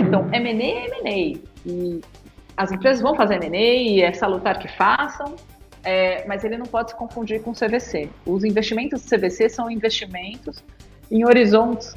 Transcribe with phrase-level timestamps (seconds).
[0.00, 1.40] Então, M&A é M&A.
[1.66, 2.00] E
[2.56, 5.36] as empresas vão fazer M&A e é salutar que façam,
[5.84, 8.10] é, mas ele não pode se confundir com CVC.
[8.24, 10.62] Os investimentos de CVC são investimentos
[11.10, 11.94] em horizontes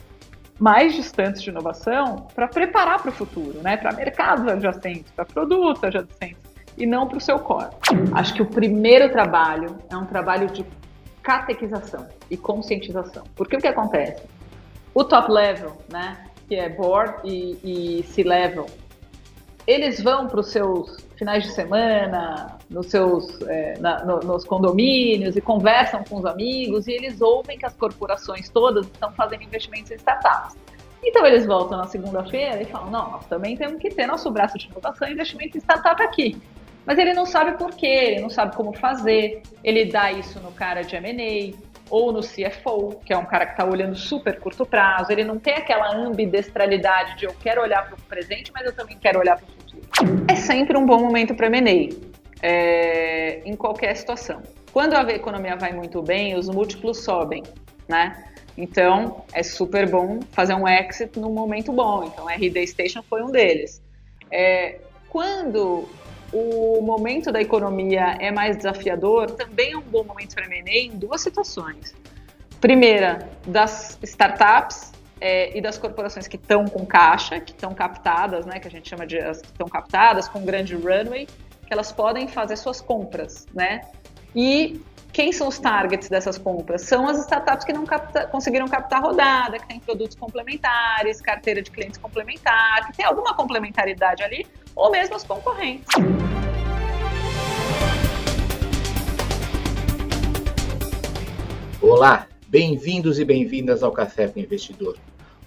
[0.60, 3.78] mais distantes de inovação para preparar para o futuro, né?
[3.78, 6.38] para mercados adjacentes, para produtos adjacentes,
[6.78, 7.70] e não para o seu core.
[8.14, 10.66] Acho que o primeiro trabalho é um trabalho de
[11.24, 13.24] catequização e conscientização.
[13.36, 14.24] Porque o que acontece?
[14.94, 16.18] O top level, né,
[16.50, 18.66] que é board e, e C-level,
[19.68, 25.38] eles vão para os seus finais de semana, nos seus é, na, no, nos condomínios
[25.38, 29.92] e conversam com os amigos e eles ouvem que as corporações todas estão fazendo investimentos
[29.92, 30.58] em startups.
[31.04, 34.58] Então eles voltam na segunda-feira e falam: não, nós também temos que ter nosso braço
[34.58, 36.42] de inovação e investimento em startup aqui.
[36.86, 40.52] Mas ele não sabe por quê, ele não sabe como fazer, ele dá isso no
[40.52, 41.56] cara de M&A,
[41.90, 45.40] ou no CFO, que é um cara que está olhando super curto prazo, ele não
[45.40, 49.38] tem aquela ambidestralidade de eu quero olhar para o presente, mas eu também quero olhar
[49.38, 50.26] para o futuro.
[50.28, 51.96] É sempre um bom momento para M&A,
[52.42, 54.42] é, em qualquer situação.
[54.72, 57.44] Quando a economia vai muito bem, os múltiplos sobem,
[57.88, 58.26] né?
[58.58, 62.04] Então, é super bom fazer um exit num momento bom.
[62.04, 63.82] Então, a RD Station foi um deles.
[64.30, 64.80] É,
[65.10, 65.88] quando
[66.32, 70.92] o momento da economia é mais desafiador, também é um bom momento para M&A em
[70.92, 71.96] duas situações.
[72.62, 74.92] Primeira, das startups
[75.22, 78.90] é, e das corporações que estão com caixa, que estão captadas, né, que a gente
[78.90, 81.28] chama de as que estão captadas, com grande runway,
[81.66, 83.82] que elas podem fazer suas compras, né?
[84.36, 86.84] E quem são os targets dessas compras?
[86.84, 91.72] São as startups que não capta, conseguiram captar rodada, que têm produtos complementares, carteira de
[91.72, 95.88] clientes complementar, que tem alguma complementaridade ali, ou mesmo os concorrentes.
[101.82, 104.96] Olá, bem-vindos e bem-vindas ao Café com Investidor.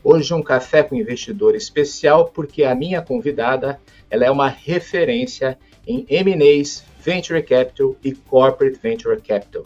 [0.05, 6.05] Hoje um café com investidor especial porque a minha convidada, ela é uma referência em
[6.09, 9.65] M&As, Venture Capital e Corporate Venture Capital.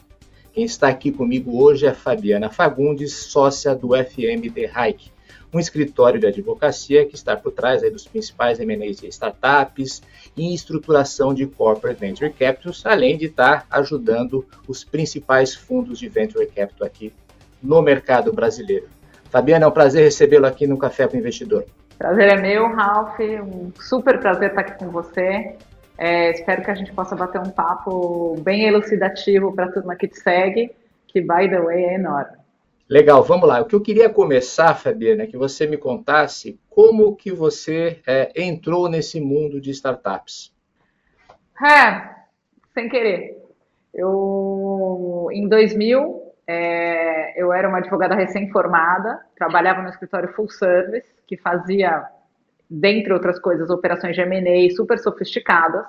[0.55, 5.13] Quem está aqui comigo hoje é Fabiana Fagundes, sócia do FMD Hike,
[5.53, 10.03] um escritório de advocacia que está por trás dos principais M&As de startups
[10.35, 16.47] e estruturação de corporate venture capitals, além de estar ajudando os principais fundos de venture
[16.47, 17.13] capital aqui
[17.63, 18.89] no mercado brasileiro.
[19.29, 21.67] Fabiana, é um prazer recebê-lo aqui no Café com o Investidor.
[21.99, 23.21] Prazer é meu, Ralph.
[23.21, 25.55] Um super prazer estar aqui com você.
[25.99, 30.09] É, espero que a gente possa bater um papo bem elucidativo para a turma que
[30.09, 30.71] te segue,
[31.07, 32.37] que, by the way, é enorme.
[32.89, 33.61] Legal, vamos lá.
[33.61, 38.31] O que eu queria começar, Fabiana, é que você me contasse como que você é,
[38.37, 40.53] entrou nesse mundo de startups.
[41.61, 42.11] É,
[42.73, 43.43] sem querer.
[43.93, 51.37] Eu, em 2000, é, eu era uma advogada recém-formada, trabalhava no escritório full service, que
[51.37, 52.05] fazia,
[52.69, 55.87] dentre outras coisas, operações de M&A super sofisticadas.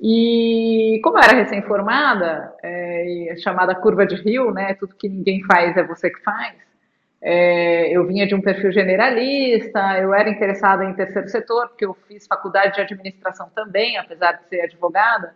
[0.00, 4.74] E como eu era recém-formada, é, chamada curva de rio, né?
[4.74, 6.54] Tudo que ninguém faz é você que faz.
[7.22, 11.94] É, eu vinha de um perfil generalista, eu era interessada em terceiro setor, porque eu
[12.08, 15.34] fiz faculdade de administração também, apesar de ser advogada,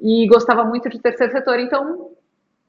[0.00, 1.60] e gostava muito de terceiro setor.
[1.60, 2.10] Então,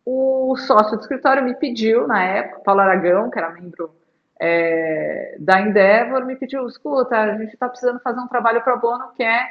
[0.05, 3.91] o sócio do escritório me pediu, na época, Paulo Aragão, que era membro
[4.39, 9.11] é, da Endeavor, me pediu: escuta, a gente está precisando fazer um trabalho pro bono
[9.15, 9.45] que é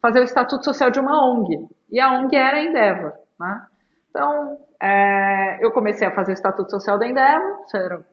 [0.00, 1.68] fazer o estatuto social de uma ONG.
[1.90, 3.12] E a ONG era a Endeavor.
[3.38, 3.66] Né?
[4.10, 8.04] Então, é, eu comecei a fazer o estatuto social da Endeavor, era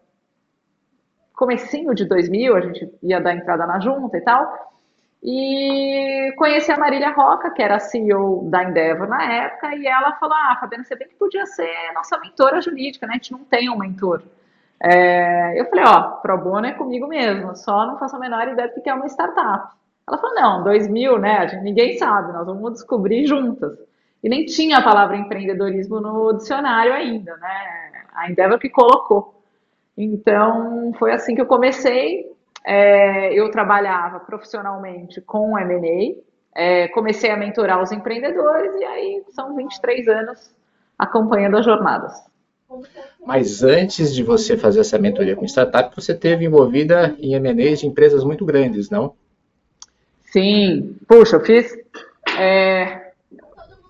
[1.34, 4.74] comecinho de 2000, a gente ia dar entrada na junta e tal.
[5.26, 10.14] E conheci a Marília Roca, que era a CEO da Endeavor na época, e ela
[10.18, 13.14] falou: Ah, Fabiana, você bem que podia ser nossa mentora jurídica, né?
[13.14, 14.22] A gente não tem um mentor.
[14.82, 18.70] É, eu falei: Ó, pro bono é comigo mesmo, só não faço a menor ideia
[18.70, 19.74] do que é uma startup.
[20.08, 21.62] Ela falou: não, 2000, né?
[21.62, 23.78] Ninguém sabe, nós vamos descobrir juntas.
[24.24, 27.92] E nem tinha a palavra empreendedorismo no dicionário ainda, né?
[28.14, 29.44] A Endeavor que colocou.
[29.98, 32.32] Então, foi assim que eu comecei.
[32.66, 36.24] É, eu trabalhava profissionalmente com M&A,
[36.56, 40.56] é, comecei a mentorar os empreendedores e aí são 23 anos
[40.98, 42.14] acompanhando as jornadas.
[43.26, 47.88] Mas antes de você fazer essa mentoria com startup, você teve envolvida em M&As de
[47.88, 49.16] empresas muito grandes, não?
[50.26, 51.78] Sim, puxa, eu fiz.
[52.38, 53.12] É,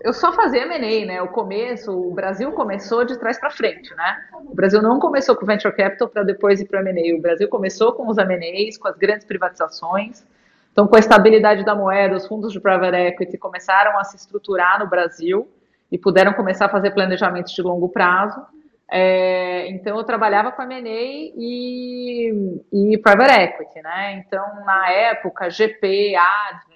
[0.04, 1.22] eu só fazia M&A, né?
[1.22, 4.18] O começo, o Brasil começou de trás para frente, né?
[4.44, 7.16] O Brasil não começou com venture capital para depois ir para M&A.
[7.16, 10.22] O Brasil começou com os M&As, com as grandes privatizações.
[10.70, 14.78] Então, com a estabilidade da moeda, os fundos de private equity começaram a se estruturar
[14.78, 15.48] no Brasil
[15.90, 18.44] e puderam começar a fazer planejamentos de longo prazo.
[18.90, 24.24] É, então eu trabalhava com M&A e, e private equity, né?
[24.24, 26.74] Então na época GP, Advent,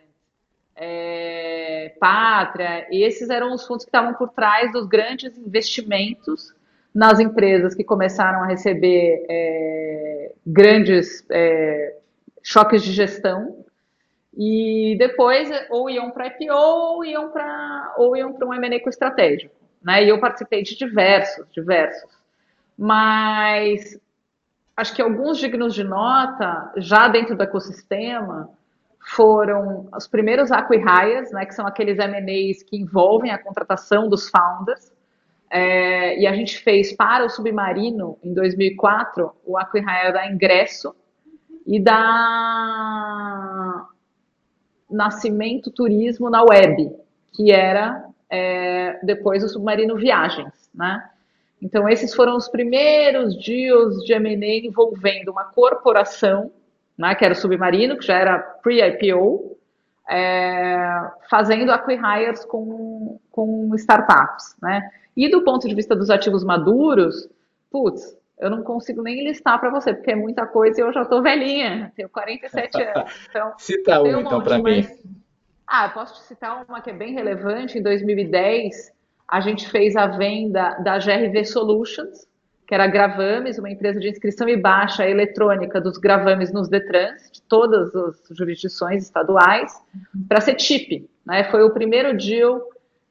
[0.75, 6.55] é, Pátria, esses eram os fundos que estavam por trás dos grandes investimentos
[6.94, 11.96] nas empresas que começaram a receber é, grandes é,
[12.43, 13.64] choques de gestão
[14.37, 19.54] e depois ou iam para IPO ou iam para ou iam para um M&A estratégico,
[19.82, 20.04] né?
[20.04, 22.10] E eu participei de diversos, diversos.
[22.76, 23.98] Mas
[24.76, 28.50] acho que alguns dignos de nota, já dentro do ecossistema,
[29.00, 34.92] foram os primeiros acquihires, né, que são aqueles M&As que envolvem a contratação dos founders.
[35.50, 40.94] É, e a gente fez para o Submarino, em 2004, o acquihire da Ingresso
[41.66, 41.96] e da
[44.90, 46.94] Nascimento Turismo na Web,
[47.32, 51.08] que era é, depois o Submarino Viagens, né?
[51.60, 56.52] Então, esses foram os primeiros deals de M&A envolvendo uma corporação
[56.98, 59.56] né, que era o Submarino, que já era pre-IPO,
[60.10, 64.90] é, fazendo acquihires com, com startups, né?
[65.16, 67.28] E do ponto de vista dos ativos maduros,
[67.70, 71.02] putz, eu não consigo nem listar para você, porque é muita coisa e eu já
[71.02, 73.12] estou velhinha, tenho 47 anos.
[73.28, 74.86] Então, Cita um, então, para mim.
[75.70, 77.79] Ah, eu posso te citar uma que é bem relevante.
[77.79, 78.91] Em 2010,
[79.29, 82.26] a gente fez a venda da GRV Solutions,
[82.67, 87.43] que era Gravames, uma empresa de inscrição e baixa eletrônica dos gravames nos Detrans, de
[87.43, 89.70] todas as jurisdições estaduais,
[90.26, 91.06] para ser TIP.
[91.26, 91.44] Né?
[91.50, 92.62] Foi o primeiro deal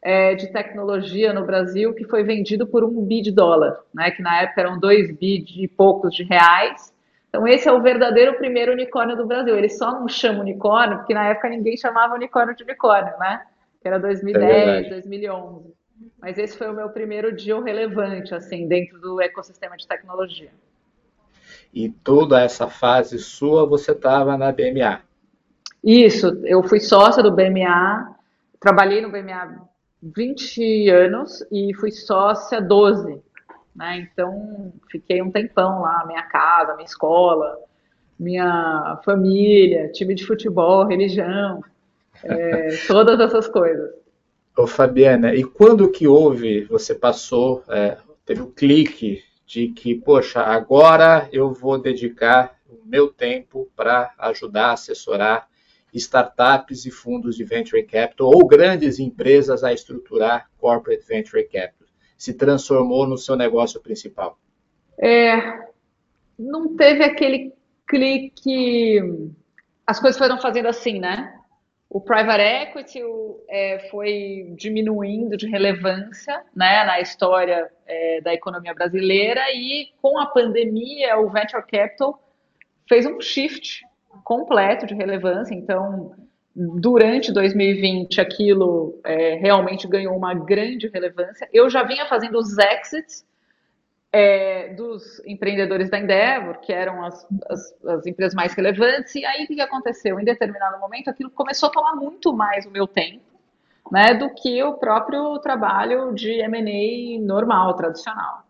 [0.01, 4.09] é, de tecnologia no Brasil que foi vendido por um bi de dólar, né?
[4.09, 6.91] que na época eram dois bi de poucos de reais.
[7.37, 9.55] Então esse é o verdadeiro primeiro unicórnio do Brasil.
[9.55, 13.45] Ele só não chama unicórnio porque na época ninguém chamava unicórnio de unicórnio, né?
[13.79, 15.71] Que era 2010, é 2011.
[16.19, 20.49] Mas esse foi o meu primeiro deal relevante, assim, dentro do ecossistema de tecnologia.
[21.71, 25.01] E toda essa fase sua, você estava na BMA?
[25.83, 28.15] Isso, eu fui sócia do BMA,
[28.59, 29.61] trabalhei no BMA
[30.01, 33.21] 20 anos e fui sócia 12.
[33.77, 33.99] Né?
[33.99, 37.57] Então, fiquei um tempão lá, minha casa, minha escola,
[38.19, 41.63] minha família, time de futebol, religião,
[42.23, 43.91] é, todas essas coisas.
[44.57, 49.93] Ô, Fabiana, e quando que houve, você passou, é, teve o um clique de que,
[49.93, 55.47] poxa, agora eu vou dedicar o meu tempo para ajudar, assessorar
[55.93, 61.76] startups e fundos de venture capital ou grandes empresas a estruturar corporate venture capital?
[62.17, 64.37] Se transformou no seu negócio principal?
[64.99, 65.67] É,
[66.37, 67.53] não teve aquele
[67.87, 68.99] clique.
[69.85, 71.37] As coisas foram fazendo assim, né?
[71.89, 73.01] o private equity
[73.49, 80.25] é, foi diminuindo de relevância né, na história é, da economia brasileira e com a
[80.25, 82.21] pandemia o venture capital
[82.87, 83.85] fez um shift
[84.23, 85.53] completo de relevância.
[85.53, 86.13] Então,
[86.57, 91.47] durante 2020, aquilo é, realmente ganhou uma grande relevância.
[91.53, 93.23] Eu já vinha fazendo os exits
[94.11, 99.43] é, dos empreendedores da Endeavor, que eram as, as, as, empresas mais relevantes, e aí
[99.43, 100.19] o que aconteceu?
[100.19, 103.21] Em determinado momento, aquilo começou a tomar muito mais o meu tempo,
[103.91, 108.47] né, do que o próprio trabalho de M&A normal, tradicional.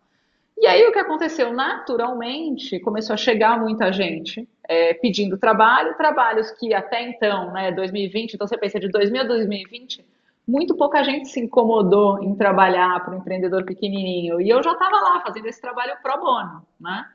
[0.56, 1.52] E aí o que aconteceu?
[1.52, 8.34] Naturalmente, começou a chegar muita gente é, pedindo trabalho, trabalhos que até então, né, 2020,
[8.34, 10.04] então você pensa de 2000 a 2020,
[10.46, 14.40] muito pouca gente se incomodou em trabalhar para um empreendedor pequenininho.
[14.40, 17.06] E eu já estava lá fazendo esse trabalho pro bono, né?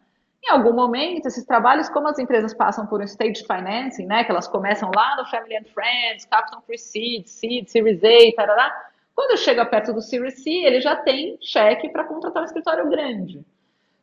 [0.45, 4.31] Em algum momento, esses trabalhos, como as empresas passam por um stage financing, né, que
[4.31, 8.75] elas começam lá no Family and Friends, Capital Pre-Seed, Seed, Series A, tarará,
[9.15, 13.45] quando chega perto do Series C, ele já tem cheque para contratar um escritório grande.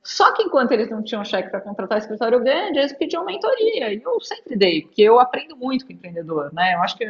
[0.02, 3.92] Só que enquanto eles não tinham cheque para contratar um escritório grande, eles pediam mentoria.
[3.92, 6.74] E eu sempre dei, porque eu aprendo muito com empreendedor, né?
[6.74, 7.06] Eu acho que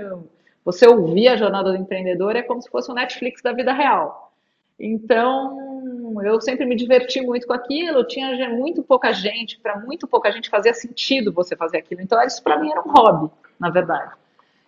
[0.64, 4.32] você ouvir a jornada do empreendedor é como se fosse o Netflix da vida real.
[4.78, 10.32] Então, eu sempre me diverti muito com aquilo, tinha muito pouca gente, para muito pouca
[10.32, 12.00] gente fazia sentido você fazer aquilo.
[12.00, 14.12] Então, isso para mim era um hobby, na verdade.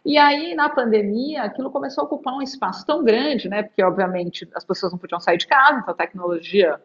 [0.04, 3.62] E aí, na pandemia, aquilo começou a ocupar um espaço tão grande, né?
[3.62, 6.80] Porque, obviamente, as pessoas não podiam sair de casa, então a tecnologia,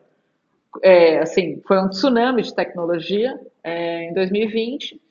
[0.81, 5.01] é, assim, foi um tsunami de tecnologia é, em 2020.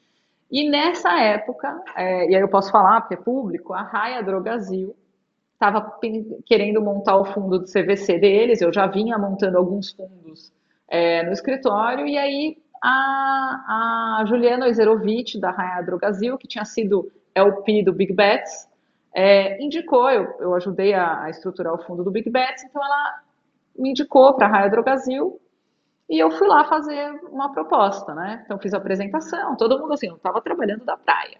[0.50, 4.94] E nessa época, é, e aí eu posso falar porque é público, a Raia Drogazil
[5.52, 5.98] estava
[6.44, 10.52] querendo montar o fundo do CVC deles, eu já vinha montando alguns fundos
[10.86, 17.10] é, no escritório, e aí a, a Juliana Ozerovich, da Raia Drogazil, que tinha sido
[17.34, 18.68] LP do Big Bets,
[19.14, 23.20] é, indicou, eu, eu ajudei a, a, estruturar o fundo do Big Bets, então ela
[23.76, 25.40] me indicou para a Raia Drogazil,
[26.08, 28.42] E eu fui lá fazer uma proposta, né?
[28.44, 31.38] Então fiz a apresentação, todo mundo assim, eu estava trabalhando da praia,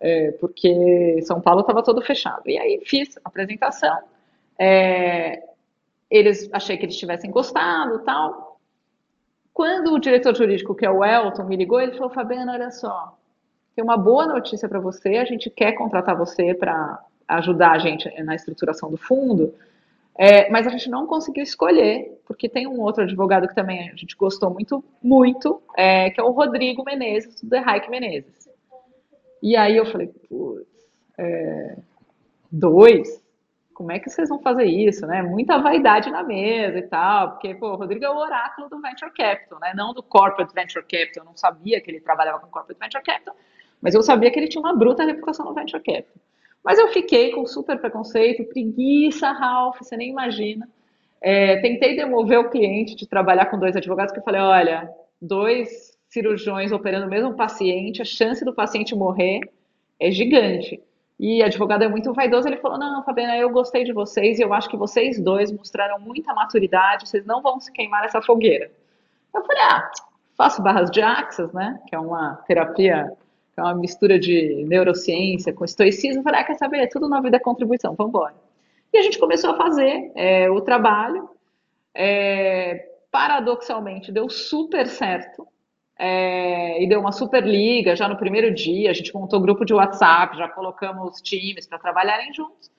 [0.00, 2.42] é, porque São Paulo estava todo fechado.
[2.46, 3.98] E aí fiz a apresentação,
[4.58, 5.42] é,
[6.10, 8.58] eles achei que eles tivessem gostado, tal.
[9.54, 13.16] Quando o diretor jurídico, que é o Elton, me ligou, ele falou: Fabiana, olha só,
[13.76, 16.98] tem uma boa notícia para você, a gente quer contratar você para
[17.28, 19.54] ajudar a gente na estruturação do fundo.
[20.22, 23.96] É, mas a gente não conseguiu escolher, porque tem um outro advogado que também a
[23.96, 28.46] gente gostou muito, muito, é, que é o Rodrigo Menezes, do Hike Menezes.
[29.42, 30.68] E aí eu falei, putz,
[31.16, 31.78] é,
[32.52, 33.24] dois?
[33.72, 35.22] Como é que vocês vão fazer isso, né?
[35.22, 39.10] Muita vaidade na mesa e tal, porque, pô, o Rodrigo é o oráculo do Venture
[39.12, 39.72] Capital, né?
[39.74, 43.34] Não do Corporate Venture Capital, eu não sabia que ele trabalhava com Corporate Venture Capital,
[43.80, 46.22] mas eu sabia que ele tinha uma bruta reputação no Venture Capital.
[46.64, 50.68] Mas eu fiquei com super preconceito, preguiça, Ralph, você nem imagina.
[51.20, 54.90] É, tentei demover o cliente de trabalhar com dois advogados, que eu falei, olha,
[55.20, 59.40] dois cirurgiões operando o mesmo paciente, a chance do paciente morrer
[59.98, 60.82] é gigante.
[61.18, 64.54] E advogado é muito vaidoso, ele falou, não, Fabiana, eu gostei de vocês e eu
[64.54, 68.70] acho que vocês dois mostraram muita maturidade, vocês não vão se queimar nessa fogueira.
[69.34, 69.90] Eu falei, ah,
[70.36, 73.12] faço barras de axis, né, que é uma terapia
[73.60, 76.22] é uma mistura de neurociência com estoicismo.
[76.22, 76.88] Falei, ah, quer saber?
[76.88, 78.34] Tudo na vida é contribuição, vamos embora.
[78.92, 81.28] E a gente começou a fazer é, o trabalho.
[81.94, 85.46] É, paradoxalmente, deu super certo.
[85.98, 88.90] É, e deu uma super liga já no primeiro dia.
[88.90, 92.70] A gente montou grupo de WhatsApp, já colocamos times para trabalharem juntos.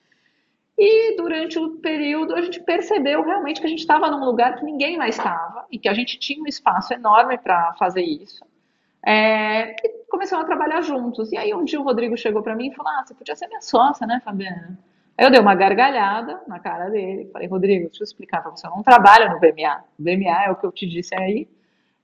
[0.76, 4.64] E durante o período a gente percebeu realmente que a gente estava num lugar que
[4.64, 8.42] ninguém mais estava e que a gente tinha um espaço enorme para fazer isso.
[9.04, 11.32] É, e começaram a trabalhar juntos.
[11.32, 13.48] E aí um dia o Rodrigo chegou para mim e falou: Ah, você podia ser
[13.48, 14.78] minha sócia, né, Fabiana?
[15.16, 17.28] Aí eu dei uma gargalhada na cara dele.
[17.32, 19.84] Falei, Rodrigo, deixa eu explicar para você, eu não trabalho no BMA.
[19.98, 21.48] O BMA é o que eu te disse aí.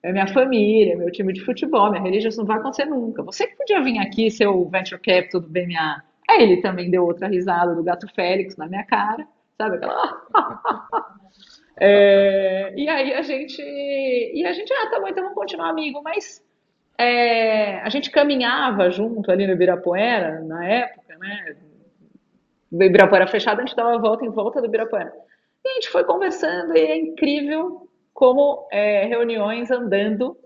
[0.02, 3.22] É minha família, meu time de futebol, minha religião, isso não vai acontecer nunca.
[3.22, 6.02] Você que podia vir aqui ser o venture capital do BMA.
[6.28, 9.26] Aí ele também deu outra risada do gato Félix na minha cara,
[9.56, 10.22] sabe aquela.
[11.80, 13.60] é, e aí a gente.
[13.60, 16.44] E a gente, ah, tá bom, então vamos continuar amigo, mas
[16.98, 21.56] é, a gente caminhava junto ali no Ibirapuera, na época, né?
[22.70, 25.12] O Ibirapuera fechado, a gente dava volta em volta do Ibirapuera.
[25.64, 30.36] E a gente foi conversando e é incrível como é, reuniões andando,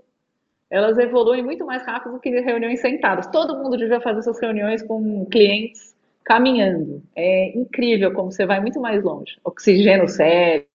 [0.68, 3.26] elas evoluem muito mais rápido do que reuniões sentadas.
[3.28, 7.02] Todo mundo devia fazer essas reuniões com clientes caminhando.
[7.16, 9.38] É incrível como você vai muito mais longe.
[9.42, 10.66] Oxigênio sério,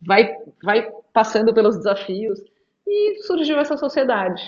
[0.00, 2.40] vai, vai passando pelos desafios.
[2.92, 4.42] E surgiu essa sociedade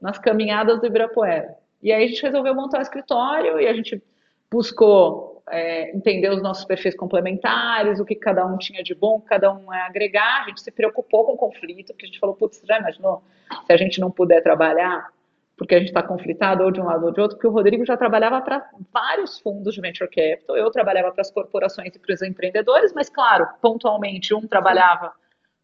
[0.00, 1.56] nas caminhadas do Ibirapuera.
[1.82, 4.00] E aí a gente resolveu montar um escritório e a gente
[4.48, 9.52] buscou é, entender os nossos perfis complementares, o que cada um tinha de bom, cada
[9.52, 10.44] um é agregar.
[10.44, 13.24] A gente se preocupou com o conflito, porque a gente falou, putz, já imaginou
[13.66, 15.10] se a gente não puder trabalhar
[15.56, 17.84] porque a gente está conflitado ou de um lado ou de outro, porque o Rodrigo
[17.84, 22.14] já trabalhava para vários fundos de venture capital, eu trabalhava para as corporações e para
[22.14, 25.12] os empreendedores, mas claro, pontualmente um trabalhava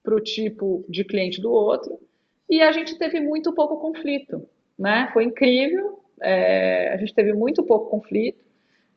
[0.02, 1.98] para o tipo de cliente do outro,
[2.48, 4.48] e a gente teve muito pouco conflito,
[4.78, 5.10] né?
[5.12, 8.44] Foi incrível, é, a gente teve muito pouco conflito.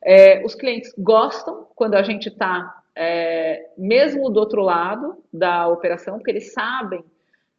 [0.02, 6.16] É, os clientes gostam quando a gente está é, mesmo do outro lado da operação,
[6.16, 7.04] porque eles sabem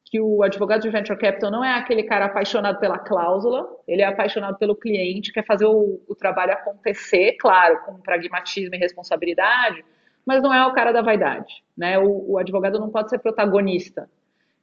[0.06, 4.06] que o advogado de venture capital não é aquele cara apaixonado pela cláusula, ele é
[4.06, 9.86] apaixonado pelo cliente, quer fazer o, o trabalho acontecer, claro, com pragmatismo e responsabilidade,
[10.26, 11.98] mas não é o cara da vaidade, né?
[11.98, 14.10] O, o advogado não pode ser protagonista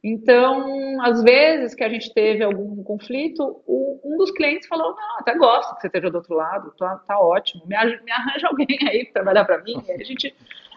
[0.03, 5.19] então, às vezes que a gente teve algum conflito, o, um dos clientes falou: Não,
[5.19, 8.79] até gosto que você esteja do outro lado, tá, tá ótimo, me, me arranja alguém
[8.89, 9.83] aí para trabalhar para mim.
[9.89, 10.35] E a gente,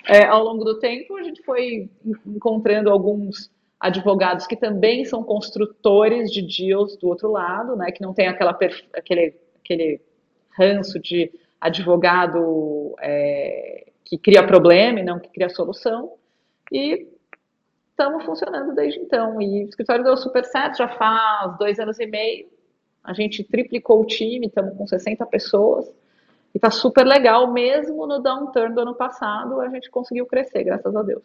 [0.07, 1.89] é, ao longo do tempo, a gente foi
[2.25, 8.13] encontrando alguns advogados que também são construtores de deals do outro lado, né, que não
[8.13, 8.51] tem aquela,
[8.93, 10.01] aquele, aquele
[10.55, 16.13] ranço de advogado é, que cria problema e não que cria solução.
[16.71, 17.07] E
[17.91, 19.41] estamos funcionando desde então.
[19.41, 22.47] E o escritório deu super certo, já faz dois anos e meio.
[23.03, 25.87] A gente triplicou o time, estamos com 60 pessoas.
[26.53, 30.93] E está super legal, mesmo no downturn do ano passado, a gente conseguiu crescer, graças
[30.95, 31.23] a Deus.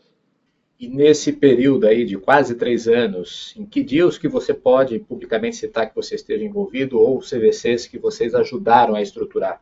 [0.79, 5.57] E nesse período aí de quase três anos, em que dias que você pode publicamente
[5.57, 9.61] citar que você esteja envolvido ou CVCs que vocês ajudaram a estruturar?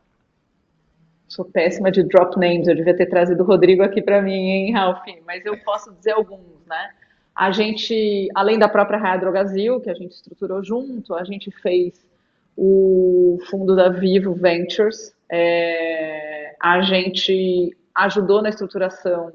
[1.35, 4.71] Sou péssima de drop names, eu devia ter trazido o Rodrigo aqui para mim, hein,
[4.71, 5.03] Ralph?
[5.27, 6.91] Mas eu posso dizer alguns, né?
[7.35, 12.05] A gente, além da própria Raia Drogazil, que a gente estruturou junto, a gente fez
[12.55, 19.33] o fundo da Vivo Ventures, é, a gente ajudou na estruturação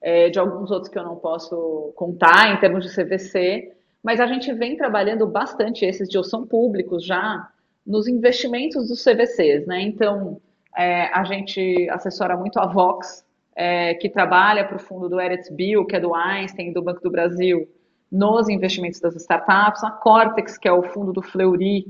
[0.00, 3.70] é, de alguns outros que eu não posso contar em termos de CVC,
[4.02, 7.50] mas a gente vem trabalhando bastante, esses de são públicos já,
[7.86, 9.82] nos investimentos dos CVCs, né?
[9.82, 10.40] Então,
[10.76, 15.48] é, a gente assessora muito a Vox, é, que trabalha para o fundo do Eretz
[15.50, 17.68] Bill, que é do Einstein, do Banco do Brasil,
[18.10, 21.86] nos investimentos das startups, a Cortex, que é o fundo do Fleury,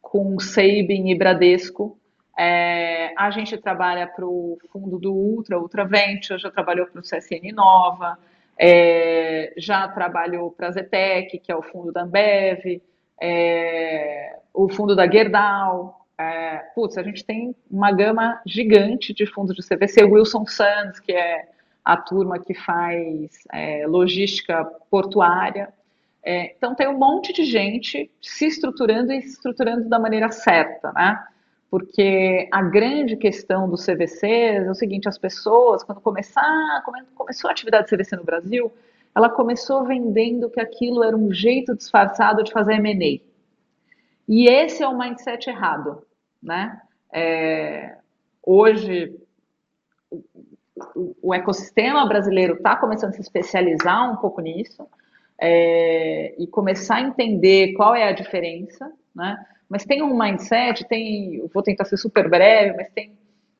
[0.00, 1.98] com Sabin e Bradesco.
[2.38, 7.02] É, a gente trabalha para o fundo do Ultra, Ultra Venture, já trabalhou para o
[7.02, 8.16] CSN Nova,
[8.56, 12.80] é, já trabalhou para a Zetec, que é o fundo da Ambev,
[13.20, 16.06] é, o fundo da Gerdau.
[16.18, 21.12] É, putz, a gente tem uma gama gigante de fundos de CVC, Wilson Sands, que
[21.12, 21.48] é
[21.84, 25.72] a turma que faz é, logística portuária.
[26.22, 30.92] É, então, tem um monte de gente se estruturando e se estruturando da maneira certa,
[30.92, 31.24] né?
[31.70, 36.82] Porque a grande questão dos CVCs é o seguinte: as pessoas, quando começar,
[37.14, 38.72] começou a atividade CVC no Brasil,
[39.14, 43.20] ela começou vendendo que aquilo era um jeito disfarçado de fazer M&A.
[44.28, 46.02] E esse é o mindset errado,
[46.42, 46.80] né?
[47.12, 47.96] É,
[48.42, 49.14] hoje,
[50.10, 54.86] o, o, ecossistema brasileiro está começando a se especializar um pouco nisso
[55.40, 59.44] é, e começar a entender qual é a diferença, né?
[59.68, 63.18] Mas tem um mindset, tem, vou tentar ser super breve, mas tem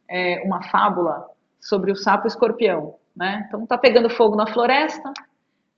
[0.08, 1.26] é, uma fábula
[1.60, 3.44] sobre o sapo escorpião, né?
[3.46, 5.12] Então tá pegando fogo na floresta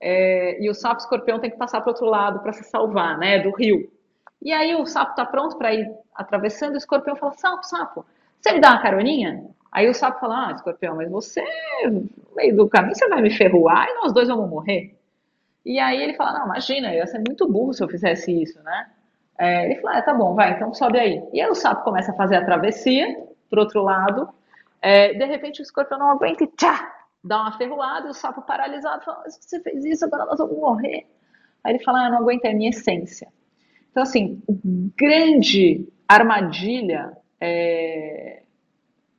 [0.01, 3.41] é, e o sapo escorpião tem que passar para outro lado para se salvar, né?
[3.41, 3.91] Do rio.
[4.43, 8.07] E aí o sapo tá pronto para ir atravessando, o escorpião fala: sapo, sapo,
[8.41, 9.45] você me dá uma caroninha?
[9.71, 11.45] Aí o sapo fala: ah, escorpião, mas você,
[11.91, 14.97] no meio do caminho, você vai me ferroar e nós dois vamos morrer.
[15.65, 18.63] E aí ele fala: não, imagina, eu ia ser muito burro se eu fizesse isso,
[18.63, 18.91] né?
[19.39, 21.23] É, ele fala, ah, tá bom, vai, então sobe aí.
[21.33, 24.29] E aí o sapo começa a fazer a travessia pro outro lado.
[24.83, 26.93] É, de repente o escorpião não aguenta e tchá,
[27.25, 30.59] dá uma ferroada e o sapo paralisado fala, mas você fez isso, agora nós vamos
[30.59, 31.07] morrer.
[31.65, 33.29] Aí ele fala, ah, não aguento, é minha essência.
[33.91, 34.43] Então, assim,
[34.97, 38.43] grande armadilha é,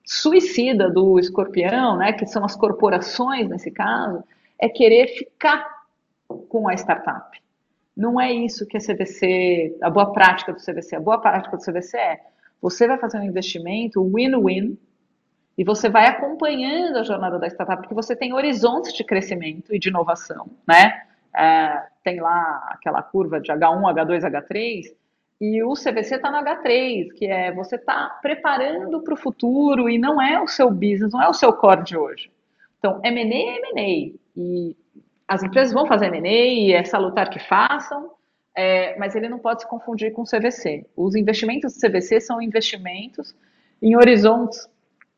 [0.05, 4.23] suicida do escorpião, né, que são as corporações nesse caso,
[4.59, 5.65] é querer ficar
[6.49, 7.39] com a startup.
[7.95, 10.95] Não é isso que a CVC, a boa prática do CVC.
[10.95, 12.19] A boa prática do CVC é
[12.61, 14.77] você vai fazer um investimento win-win
[15.57, 19.79] e você vai acompanhando a jornada da startup, porque você tem horizontes de crescimento e
[19.79, 21.03] de inovação, né?
[21.35, 24.83] É, tem lá aquela curva de H1, H2, H3,
[25.39, 29.97] e o CVC está no H3, que é você está preparando para o futuro e
[29.97, 32.31] não é o seu business, não é o seu core de hoje.
[32.77, 34.75] Então, M&A é M&A, e
[35.27, 38.11] as empresas vão fazer M&A e é salutar que façam,
[38.55, 40.85] é, mas ele não pode se confundir com CVC.
[40.95, 43.35] Os investimentos do CVC são investimentos
[43.81, 44.69] em horizontes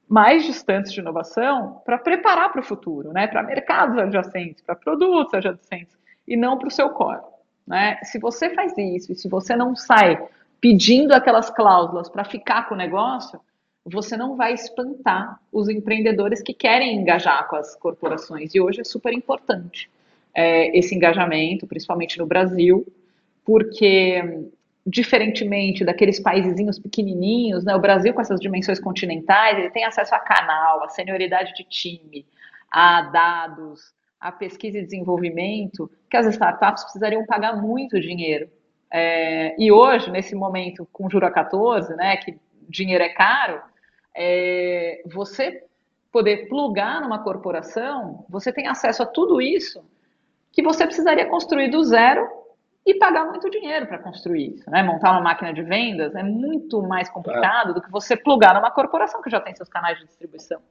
[0.07, 3.27] mais distantes de inovação para preparar para o futuro, né?
[3.27, 5.97] para mercados adjacentes, para produtos adjacentes,
[6.27, 7.21] e não para o seu core.
[7.65, 7.97] Né?
[8.03, 10.21] Se você faz isso e se você não sai
[10.59, 13.39] pedindo aquelas cláusulas para ficar com o negócio,
[13.85, 18.55] você não vai espantar os empreendedores que querem engajar com as corporações.
[18.55, 19.89] E hoje é super importante
[20.33, 22.85] é, esse engajamento, principalmente no Brasil,
[23.45, 24.49] porque
[24.85, 30.19] diferentemente daqueles países pequenininhos, né, o Brasil com essas dimensões continentais, ele tem acesso a
[30.19, 32.25] canal, a senioridade de time,
[32.69, 38.49] a dados, a pesquisa e desenvolvimento, que as startups precisariam pagar muito dinheiro.
[38.89, 43.61] É, e hoje, nesse momento com juro a 14, né, que dinheiro é caro,
[44.15, 45.65] é, você
[46.09, 49.83] poder plugar numa corporação, você tem acesso a tudo isso
[50.53, 52.25] que você precisaria construir do zero
[52.85, 54.69] e pagar muito dinheiro para construir isso.
[54.69, 54.83] Né?
[54.83, 57.73] Montar uma máquina de vendas é muito mais complicado é.
[57.73, 60.61] do que você plugar numa corporação que já tem seus canais de distribuição.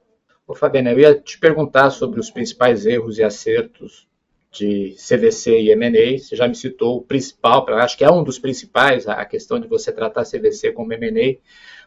[0.45, 4.07] Ô, Fabiana, eu ia te perguntar sobre os principais erros e acertos
[4.51, 6.19] de CVC e M&A.
[6.19, 9.67] Você já me citou o principal, acho que é um dos principais, a questão de
[9.67, 11.39] você tratar CVC como M&A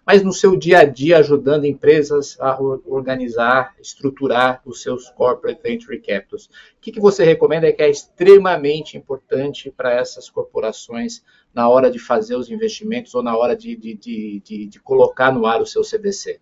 [0.07, 5.99] mas no seu dia a dia ajudando empresas a organizar, estruturar os seus corporate venture
[5.99, 6.47] capitals.
[6.47, 11.99] O que, que você recomenda que é extremamente importante para essas corporações na hora de
[11.99, 15.67] fazer os investimentos ou na hora de, de, de, de, de colocar no ar o
[15.67, 16.39] seu CVC?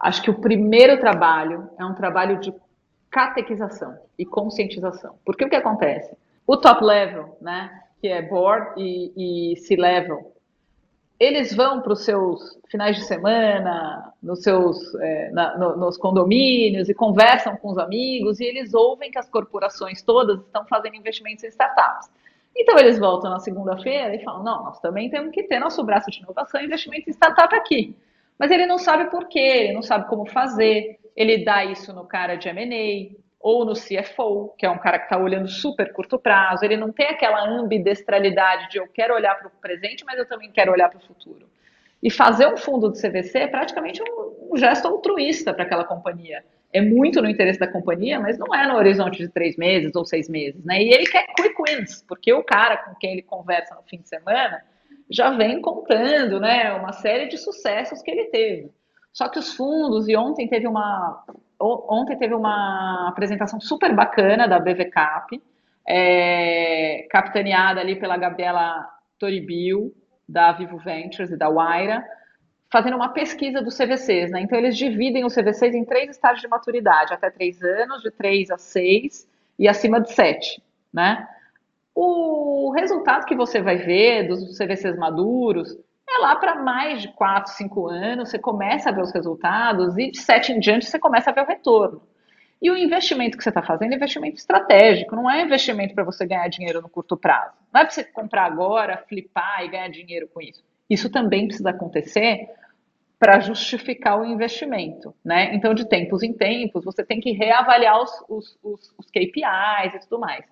[0.00, 2.54] Acho que o primeiro trabalho é um trabalho de
[3.10, 5.16] catequização e conscientização.
[5.24, 6.16] Porque o que acontece?
[6.46, 10.32] O top level, né, que é board e, e C-level,
[11.18, 16.88] eles vão para os seus finais de semana, nos seus é, na, no, nos condomínios
[16.88, 21.44] e conversam com os amigos e eles ouvem que as corporações todas estão fazendo investimentos
[21.44, 22.10] em startups.
[22.56, 26.10] Então eles voltam na segunda-feira e falam: não, nós também temos que ter nosso braço
[26.10, 27.94] de inovação e investimento em startup aqui.
[28.40, 32.06] Mas ele não sabe por quê, ele não sabe como fazer, ele dá isso no
[32.06, 36.18] cara de M&A, ou no CFO, que é um cara que está olhando super curto
[36.18, 40.26] prazo, ele não tem aquela ambidestralidade de eu quero olhar para o presente, mas eu
[40.26, 41.50] também quero olhar para o futuro.
[42.02, 46.42] E fazer um fundo do CVC é praticamente um, um gesto altruísta para aquela companhia.
[46.72, 50.06] É muito no interesse da companhia, mas não é no horizonte de três meses ou
[50.06, 50.82] seis meses, né?
[50.82, 54.08] E ele quer quick wins, porque o cara com quem ele conversa no fim de
[54.08, 54.62] semana
[55.10, 58.70] já vem contando, né, uma série de sucessos que ele teve.
[59.12, 61.24] Só que os fundos, e ontem teve uma,
[61.60, 65.42] ontem teve uma apresentação super bacana da BVCap,
[65.86, 69.92] é, capitaneada ali pela Gabriela Toribio,
[70.28, 72.04] da Vivo Ventures e da Waira,
[72.70, 74.40] fazendo uma pesquisa dos CVCs, né?
[74.42, 78.48] Então eles dividem os CVCs em três estágios de maturidade, até três anos, de três
[78.50, 81.26] a seis e acima de sete, né?
[82.02, 85.76] O resultado que você vai ver dos CVCs maduros
[86.08, 90.10] é lá para mais de 4, 5 anos, você começa a ver os resultados e
[90.10, 92.00] de 7 em diante você começa a ver o retorno.
[92.62, 96.24] E o investimento que você está fazendo é investimento estratégico, não é investimento para você
[96.24, 97.52] ganhar dinheiro no curto prazo.
[97.70, 100.64] Não é para você comprar agora, flipar e ganhar dinheiro com isso.
[100.88, 102.48] Isso também precisa acontecer
[103.18, 105.54] para justificar o investimento, né?
[105.54, 110.00] Então, de tempos em tempos, você tem que reavaliar os, os, os, os KPIs e
[110.00, 110.46] tudo mais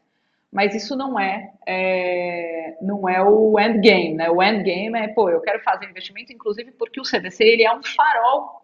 [0.51, 4.31] mas isso não é, é, não é o endgame, né?
[4.31, 7.83] O endgame é, pô, eu quero fazer investimento, inclusive porque o CDC ele é um
[7.83, 8.63] farol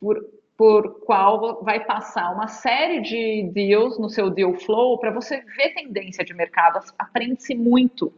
[0.00, 0.24] por,
[0.56, 5.74] por qual vai passar uma série de deals no seu deal flow para você ver
[5.74, 6.78] tendência de mercado.
[6.96, 8.12] Aprende-se muito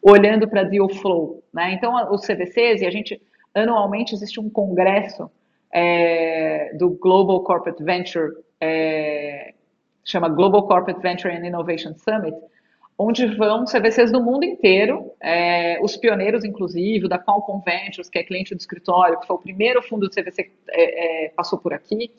[0.00, 1.72] olhando para deal flow, né?
[1.72, 3.20] Então, os CDCs, e a gente,
[3.54, 5.30] anualmente existe um congresso
[5.70, 9.52] é, do Global Corporate Venture é,
[10.06, 12.36] chama Global Corporate Venture and Innovation Summit,
[12.96, 18.22] onde vão CVCs do mundo inteiro, é, os pioneiros, inclusive, da Qualcomm Ventures, que é
[18.22, 21.74] cliente do escritório, que foi o primeiro fundo de CVC que é, é, passou por
[21.74, 22.10] aqui,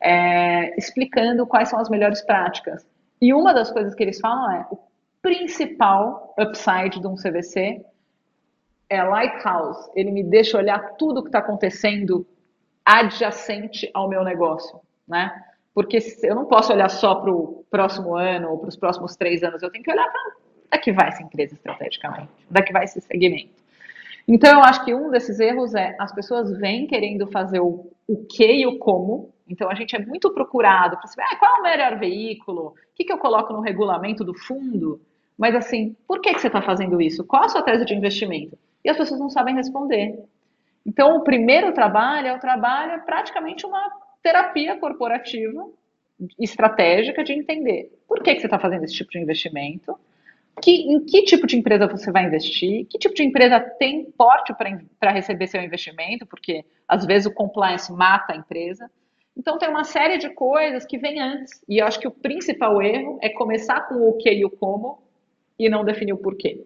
[0.00, 2.86] é, explicando quais são as melhores práticas.
[3.20, 4.78] E uma das coisas que eles falam é o
[5.20, 7.84] principal upside de um CVC
[8.88, 9.90] é Lighthouse.
[9.94, 12.26] Ele me deixa olhar tudo o que está acontecendo
[12.84, 15.32] adjacente ao meu negócio, né?
[15.74, 19.42] Porque eu não posso olhar só para o próximo ano ou para os próximos três
[19.42, 20.08] anos, eu tenho que olhar
[20.70, 22.30] para que vai essa empresa estrategicamente,
[22.64, 23.64] que vai esse segmento.
[24.26, 28.24] Então, eu acho que um desses erros é as pessoas vêm querendo fazer o, o
[28.24, 29.34] que e o como.
[29.46, 32.74] Então, a gente é muito procurado para saber ah, qual é o melhor veículo, o
[32.94, 35.00] que, que eu coloco no regulamento do fundo.
[35.36, 37.24] Mas, assim, por que, que você está fazendo isso?
[37.24, 38.56] Qual a sua tese de investimento?
[38.82, 40.18] E as pessoas não sabem responder.
[40.86, 43.90] Então, o primeiro trabalho é o trabalho, é praticamente uma
[44.24, 45.68] terapia corporativa
[46.40, 49.98] estratégica de entender por que, que você está fazendo esse tipo de investimento,
[50.62, 54.54] que, em que tipo de empresa você vai investir, que tipo de empresa tem porte
[54.98, 58.90] para receber seu investimento, porque às vezes o compliance mata a empresa.
[59.36, 61.60] Então tem uma série de coisas que vem antes.
[61.68, 65.02] E eu acho que o principal erro é começar com o que e o como
[65.58, 66.64] e não definir o porquê.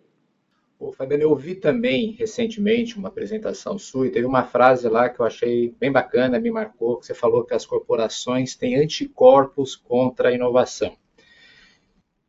[0.78, 5.18] Ô, Fabiano, eu vi também recentemente uma apresentação sua e teve uma frase lá que
[5.18, 10.28] eu achei bem bacana, me marcou, que você falou que as corporações têm anticorpos contra
[10.28, 10.96] a inovação.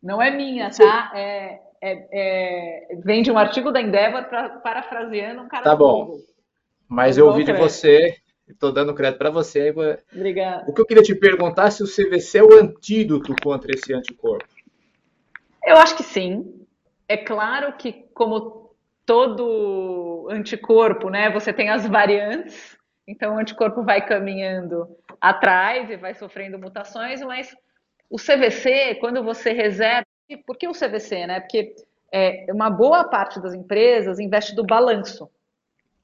[0.01, 1.11] Não é minha, tá?
[1.13, 6.17] É, é, é, vem de um artigo da Endeavor pra, parafraseando um cara Tá bom,
[6.87, 8.15] mas eu ouvi de você,
[8.47, 9.71] estou dando crédito para você.
[10.11, 10.65] Obrigada.
[10.67, 13.93] O que eu queria te perguntar é se o CVC é o antídoto contra esse
[13.93, 14.47] anticorpo.
[15.63, 16.58] Eu acho que sim.
[17.09, 24.05] É claro que, como todo anticorpo, né, você tem as variantes, então o anticorpo vai
[24.05, 24.87] caminhando
[25.19, 27.55] atrás e vai sofrendo mutações, mas
[28.07, 30.05] o CVC, quando você reserva.
[30.45, 31.25] Por que o CVC?
[31.25, 31.39] Né?
[31.39, 31.75] Porque
[32.11, 35.27] é, uma boa parte das empresas investe do balanço,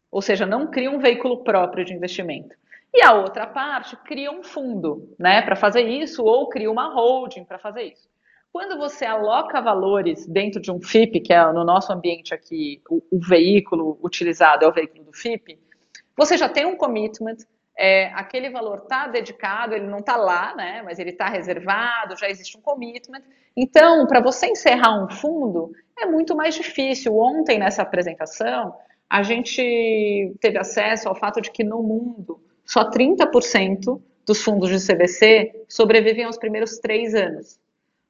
[0.09, 2.55] ou seja, não cria um veículo próprio de investimento.
[2.91, 7.43] E a outra parte cria um fundo né, para fazer isso, ou cria uma holding
[7.43, 8.09] para fazer isso.
[8.55, 13.03] Quando você aloca valores dentro de um FIP, que é no nosso ambiente aqui, o,
[13.11, 15.59] o veículo utilizado é o veículo do FIP,
[16.15, 17.35] você já tem um commitment,
[17.77, 22.29] é, aquele valor está dedicado, ele não está lá, né, mas ele está reservado, já
[22.29, 23.23] existe um commitment.
[23.57, 27.17] Então, para você encerrar um fundo, é muito mais difícil.
[27.17, 28.73] Ontem, nessa apresentação,
[29.09, 34.77] a gente teve acesso ao fato de que no mundo, só 30% dos fundos de
[34.77, 37.59] CVC sobrevivem aos primeiros três anos.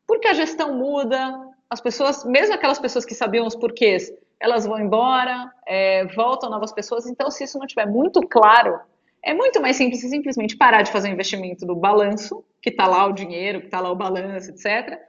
[0.08, 1.39] Porque a gestão muda,
[1.70, 6.72] as pessoas, mesmo aquelas pessoas que sabiam os porquês, elas vão embora, é, voltam novas
[6.72, 7.08] pessoas.
[7.08, 8.80] Então, se isso não estiver muito claro,
[9.24, 13.06] é muito mais simples simplesmente parar de fazer o investimento do balanço, que está lá
[13.08, 15.00] o dinheiro, que está lá o balanço, etc.,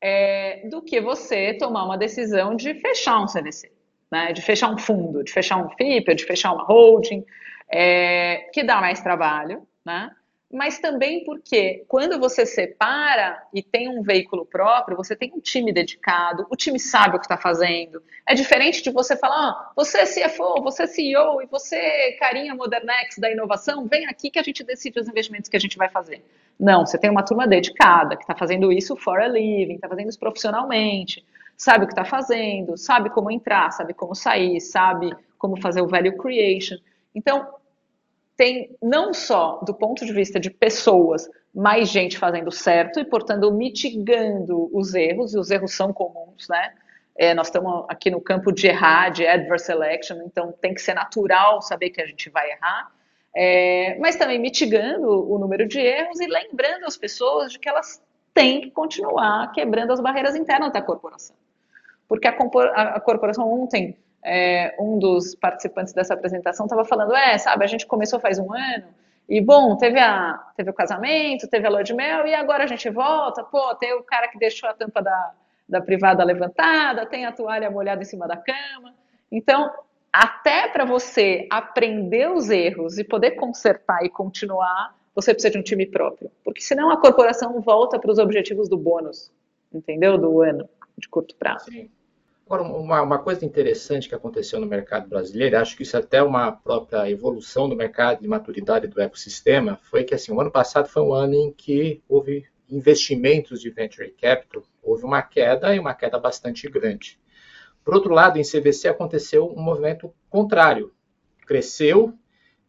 [0.00, 3.72] é, do que você tomar uma decisão de fechar um CVC,
[4.10, 4.32] né?
[4.32, 7.24] de fechar um fundo, de fechar um FIP, de fechar uma holding,
[7.70, 10.10] é, que dá mais trabalho, né?
[10.52, 15.72] Mas também porque quando você separa e tem um veículo próprio, você tem um time
[15.72, 18.02] dedicado, o time sabe o que está fazendo.
[18.26, 22.54] É diferente de você falar, ah, você é CFO, você é CEO e você, carinha
[22.54, 25.88] Modernex da inovação, vem aqui que a gente decide os investimentos que a gente vai
[25.88, 26.22] fazer.
[26.60, 30.10] Não, você tem uma turma dedicada que está fazendo isso for a living, está fazendo
[30.10, 31.24] isso profissionalmente,
[31.56, 35.88] sabe o que está fazendo, sabe como entrar, sabe como sair, sabe como fazer o
[35.88, 36.76] value creation.
[37.14, 37.48] Então,
[38.36, 43.50] tem não só do ponto de vista de pessoas, mais gente fazendo certo e, portanto,
[43.52, 46.72] mitigando os erros, e os erros são comuns, né?
[47.14, 50.94] É, nós estamos aqui no campo de errar, de adverse selection, então tem que ser
[50.94, 52.90] natural saber que a gente vai errar,
[53.36, 58.02] é, mas também mitigando o número de erros e lembrando as pessoas de que elas
[58.32, 61.36] têm que continuar quebrando as barreiras internas da corporação.
[62.08, 67.64] Porque a, a, corporação ontem é, um dos participantes dessa apresentação estava falando, é, sabe,
[67.64, 68.86] a gente começou faz um ano,
[69.28, 72.66] e bom, teve, a, teve o casamento, teve a lua de mel, e agora a
[72.66, 75.32] gente volta, pô, tem o cara que deixou a tampa da,
[75.68, 78.94] da privada levantada, tem a toalha molhada em cima da cama.
[79.30, 79.72] Então,
[80.12, 85.62] até para você aprender os erros e poder consertar e continuar, você precisa de um
[85.62, 86.30] time próprio.
[86.44, 89.32] Porque senão a corporação volta para os objetivos do bônus,
[89.72, 90.18] entendeu?
[90.18, 91.70] Do ano, de curto prazo.
[91.70, 91.90] Sim.
[92.52, 96.22] Agora, uma, uma, coisa interessante que aconteceu no mercado brasileiro, acho que isso é até
[96.22, 100.86] uma própria evolução do mercado de maturidade do ecossistema, foi que assim, o ano passado
[100.86, 105.94] foi um ano em que houve investimentos de venture capital, houve uma queda e uma
[105.94, 107.18] queda bastante grande.
[107.82, 110.92] Por outro lado, em CVC aconteceu um movimento contrário,
[111.46, 112.12] cresceu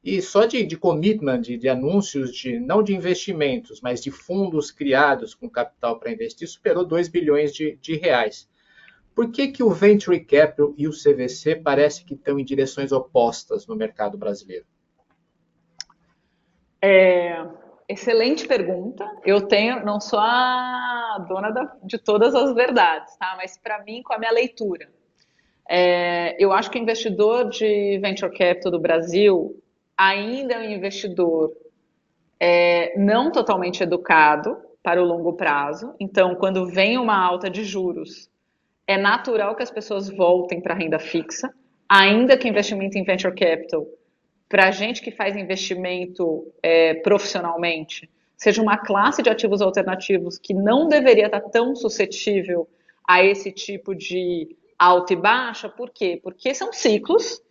[0.01, 4.71] e só de, de commitment, de, de, anúncios, de não de investimentos, mas de fundos
[4.71, 8.47] criados com capital para investir, superou 2 bilhões de, de reais.
[9.15, 13.67] Por que, que o Venture Capital e o CVC parece que estão em direções opostas
[13.67, 14.65] no mercado brasileiro?
[16.81, 17.45] É,
[17.87, 19.09] excelente pergunta.
[19.23, 23.35] Eu tenho, não sou a dona da, de todas as verdades, tá?
[23.37, 24.89] Mas para mim, com a minha leitura,
[25.69, 29.61] é, eu acho que o investidor de venture capital do Brasil
[29.95, 31.53] ainda é um investidor
[32.39, 35.95] é, não totalmente educado para o longo prazo.
[35.99, 38.29] Então, quando vem uma alta de juros
[38.87, 41.53] é natural que as pessoas voltem para a renda fixa,
[41.87, 43.87] ainda que investimento em venture capital,
[44.49, 50.53] para a gente que faz investimento é, profissionalmente, seja uma classe de ativos alternativos que
[50.53, 52.67] não deveria estar tão suscetível
[53.07, 56.19] a esse tipo de alta e baixa, por quê?
[56.21, 57.41] Porque são ciclos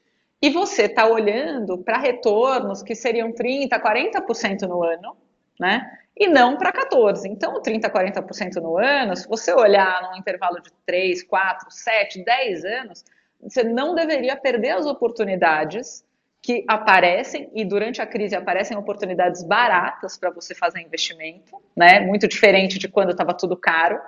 [0.41, 5.17] e você está olhando para retornos que seriam 30%, 40% no ano,
[5.59, 5.99] né?
[6.17, 7.29] E não para 14.
[7.29, 12.65] Então, 30%, 40% no ano, se você olhar num intervalo de 3, 4, 7, 10
[12.65, 13.05] anos,
[13.41, 16.05] você não deveria perder as oportunidades
[16.41, 22.01] que aparecem, e durante a crise aparecem oportunidades baratas para você fazer investimento, né?
[22.01, 24.01] muito diferente de quando estava tudo caro.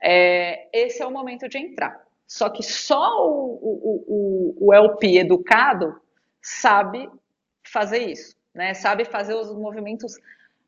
[0.00, 2.00] É, esse é o momento de entrar.
[2.28, 4.04] Só que só o, o,
[4.60, 6.00] o, o LP educado
[6.40, 7.10] sabe
[7.64, 8.72] fazer isso, né?
[8.72, 10.14] sabe fazer os movimentos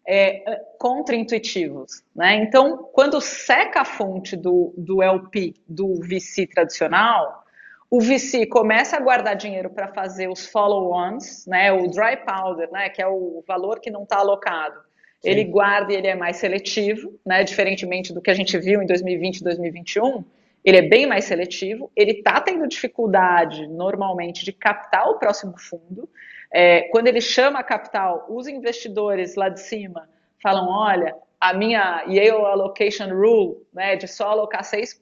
[0.06, 2.02] é, contra-intuitivos.
[2.14, 2.36] Né?
[2.36, 7.42] Então, quando seca a fonte do, do LP, do VC tradicional,
[7.90, 12.88] o VC começa a guardar dinheiro para fazer os follow-ons, né, o dry powder, né,
[12.88, 14.80] que é o valor que não está alocado.
[15.20, 15.28] Sim.
[15.28, 18.86] Ele guarda e ele é mais seletivo, né, diferentemente do que a gente viu em
[18.86, 20.24] 2020 e 2021.
[20.64, 26.08] Ele é bem mais seletivo, ele está tendo dificuldade, normalmente, de captar o próximo fundo,
[26.52, 30.08] é, quando ele chama a capital, os investidores lá de cima
[30.42, 34.98] falam: olha, a minha Yale Allocation Rule, né, de só alocar 6%,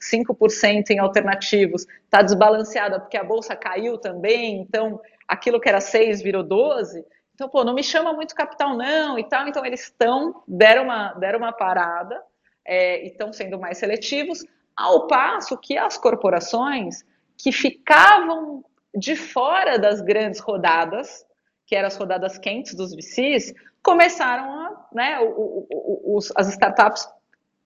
[0.00, 6.22] 5% em alternativos, está desbalanceada porque a bolsa caiu também, então aquilo que era 6
[6.22, 7.04] virou 12.
[7.34, 9.46] Então, pô, não me chama muito capital não e tal.
[9.46, 12.18] Então, eles estão, deram uma, deram uma parada
[12.64, 14.42] é, e estão sendo mais seletivos,
[14.74, 17.04] ao passo que as corporações
[17.36, 18.64] que ficavam
[18.96, 21.24] de fora das grandes rodadas,
[21.66, 27.06] que eram as rodadas quentes dos VCs, começaram a, né, o, o, os, as startups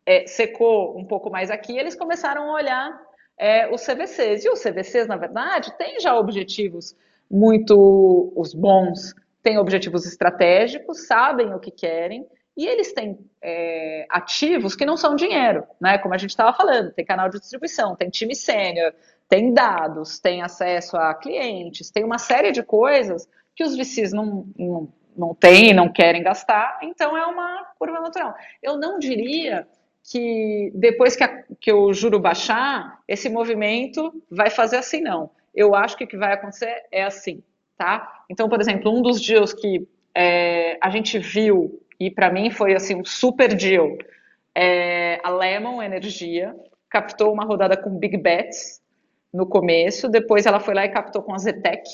[0.04, 3.00] é, secou um pouco mais aqui, eles começaram a olhar
[3.38, 4.44] é, os CVCs.
[4.44, 6.96] E os CVCs, na verdade, têm já objetivos
[7.30, 14.74] muito os bons, têm objetivos estratégicos, sabem o que querem, e eles têm é, ativos
[14.74, 15.96] que não são dinheiro, né?
[15.98, 18.92] Como a gente estava falando, tem canal de distribuição, tem time sênior,
[19.30, 24.44] tem dados, tem acesso a clientes, tem uma série de coisas que os VCs não,
[24.58, 28.34] não, não têm, não querem gastar, então é uma curva natural.
[28.60, 29.68] Eu não diria
[30.02, 35.30] que depois que, a, que o juro baixar, esse movimento vai fazer assim, não.
[35.54, 37.40] Eu acho que o que vai acontecer é assim,
[37.78, 38.24] tá?
[38.28, 42.74] Então, por exemplo, um dos deals que é, a gente viu, e para mim foi
[42.74, 43.96] assim um super deal,
[44.56, 46.52] é, a Lemon Energia
[46.88, 48.79] captou uma rodada com Big Bets
[49.32, 51.88] no começo, depois ela foi lá e captou com a Zetec.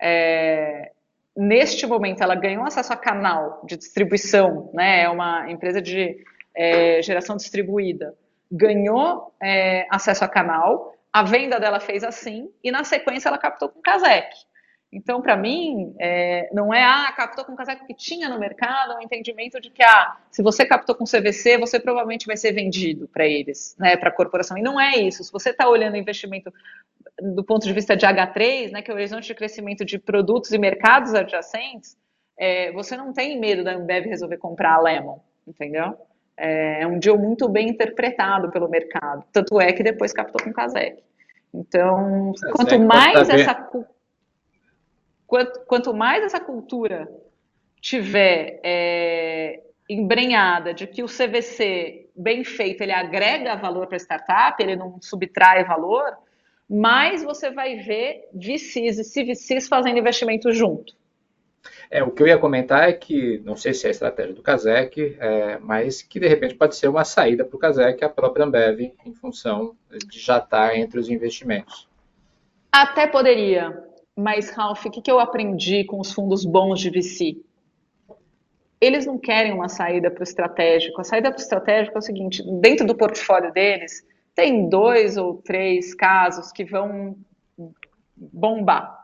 [0.00, 0.92] É,
[1.36, 6.16] neste momento, ela ganhou acesso a canal de distribuição, né, é uma empresa de
[6.54, 8.14] é, geração distribuída,
[8.50, 13.68] ganhou é, acesso a canal, a venda dela fez assim, e na sequência ela captou
[13.68, 14.28] com Kazek.
[14.96, 18.96] Então, para mim, é, não é, ah, captou com casaco que tinha no mercado, é
[18.96, 23.06] um entendimento de que, ah, se você captou com CVC, você provavelmente vai ser vendido
[23.06, 24.56] para eles, né, para a corporação.
[24.56, 25.22] E não é isso.
[25.22, 26.50] Se você está olhando o investimento
[27.20, 30.50] do ponto de vista de H3, né, que é o horizonte de crescimento de produtos
[30.50, 31.94] e mercados adjacentes,
[32.38, 35.94] é, você não tem medo da Ambev resolver comprar a Lemon, entendeu?
[36.38, 39.26] É, é um deal muito bem interpretado pelo mercado.
[39.30, 41.02] Tanto é que depois captou com Casec.
[41.52, 43.54] Então, quanto mais essa
[45.26, 47.08] quanto, quanto mais essa cultura
[47.80, 54.62] tiver é, embrenhada de que o CVC bem feito ele agrega valor para a startup,
[54.62, 56.16] ele não subtrai valor,
[56.68, 60.94] mais você vai ver VCs e CVCs fazendo investimento junto.
[61.90, 64.42] É, o que eu ia comentar é que, não sei se é a estratégia do
[64.42, 68.44] Casec, é, mas que de repente pode ser uma saída para o Casec a própria
[68.44, 71.88] Ambev, em função de já estar entre os investimentos.
[72.72, 73.85] Até poderia,
[74.16, 77.36] mas, Ralph, o que, que eu aprendi com os fundos bons de VC?
[78.80, 81.00] Eles não querem uma saída para o estratégico.
[81.00, 85.34] A saída para o estratégico é o seguinte: dentro do portfólio deles, tem dois ou
[85.42, 87.16] três casos que vão
[88.16, 88.96] bombar.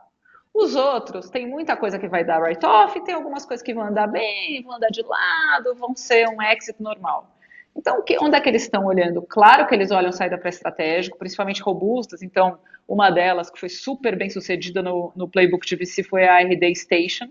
[0.53, 4.07] Os outros, tem muita coisa que vai dar write-off, tem algumas coisas que vão andar
[4.07, 7.35] bem, vão andar de lado, vão ser um exit normal.
[7.75, 9.23] Então, que, onde é que eles estão olhando?
[9.23, 12.21] Claro que eles olham saída para estratégico, principalmente robustas.
[12.21, 16.39] Então, uma delas que foi super bem sucedida no, no playbook de VC foi a
[16.39, 17.27] RD Station,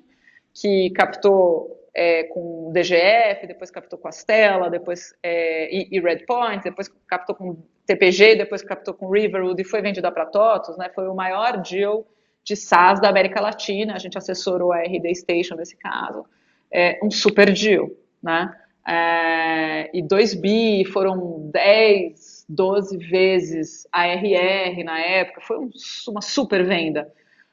[0.54, 6.90] que captou é, com DGF, depois captou com Astela, depois é, e, e Redpoint, depois
[7.06, 10.90] captou com TPG, depois captou com Riverwood e foi vendida para TOTOS, né?
[10.94, 12.06] Foi o maior deal
[12.44, 13.94] de SaaS da América Latina.
[13.94, 16.24] A gente assessorou a RD Station nesse caso.
[16.70, 17.90] É um super deal,
[18.22, 18.52] né?
[18.88, 25.70] É, e 2 bi foram 10, 12 vezes a RR na época, foi um,
[26.08, 27.12] uma super venda.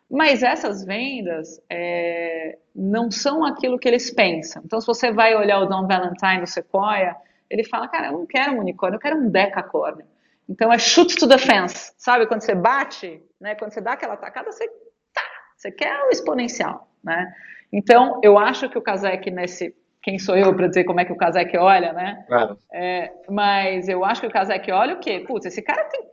[0.09, 4.61] Mas essas vendas é, não são aquilo que eles pensam.
[4.65, 7.15] Então, se você vai olhar o Don Valentine do Sequoia,
[7.49, 10.05] ele fala, cara, eu não quero um unicórnio, eu quero um decacórnio.
[10.47, 12.25] Então, é shoot to the fence, sabe?
[12.25, 13.53] Quando você bate, né?
[13.53, 14.67] quando você dá aquela tacada, você,
[15.13, 15.21] tá,
[15.55, 17.31] você quer o exponencial, né?
[17.71, 21.11] Então, eu acho que o Kazek, nesse quem sou eu para dizer como é que
[21.11, 22.23] o Kazek olha, né?
[22.27, 22.57] Claro.
[22.71, 25.23] É, mas eu acho que o Kazek olha o quê?
[25.27, 26.07] Putz, esse cara tem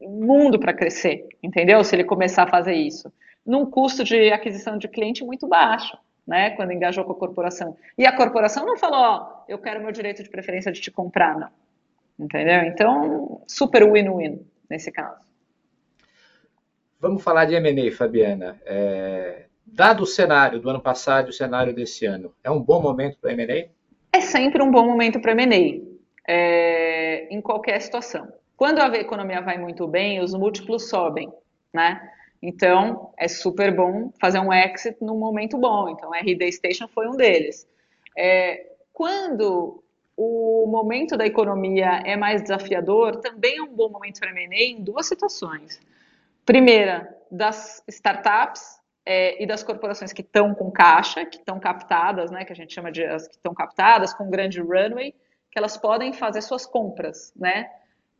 [0.00, 1.84] mundo para crescer, entendeu?
[1.84, 3.12] Se ele começar a fazer isso.
[3.44, 6.50] Num custo de aquisição de cliente muito baixo, né?
[6.50, 7.76] Quando engajou com a corporação.
[7.98, 11.38] E a corporação não falou, ó, eu quero meu direito de preferência de te comprar,
[11.38, 11.50] não.
[12.18, 12.62] Entendeu?
[12.64, 15.20] Então, super win-win nesse caso.
[16.98, 18.60] Vamos falar de M&A, Fabiana.
[18.64, 22.82] É, Dado o cenário do ano passado e o cenário desse ano, é um bom
[22.82, 23.68] momento para M&A?
[24.12, 25.80] É sempre um bom momento para M&A,
[26.26, 28.32] é, em qualquer situação.
[28.56, 31.32] Quando a economia vai muito bem, os múltiplos sobem,
[31.72, 32.10] né?
[32.42, 35.88] Então, é super bom fazer um exit num momento bom.
[35.88, 37.68] Então, a RD Station foi um deles.
[38.16, 39.82] É, quando
[40.16, 44.82] o momento da economia é mais desafiador, também é um bom momento para M&A em
[44.82, 45.80] duas situações.
[46.44, 48.79] Primeira, das startups
[49.12, 52.72] é, e das corporações que estão com caixa, que estão captadas, né, que a gente
[52.72, 55.12] chama de as que estão captadas, com grande runway,
[55.50, 57.68] que elas podem fazer suas compras, né?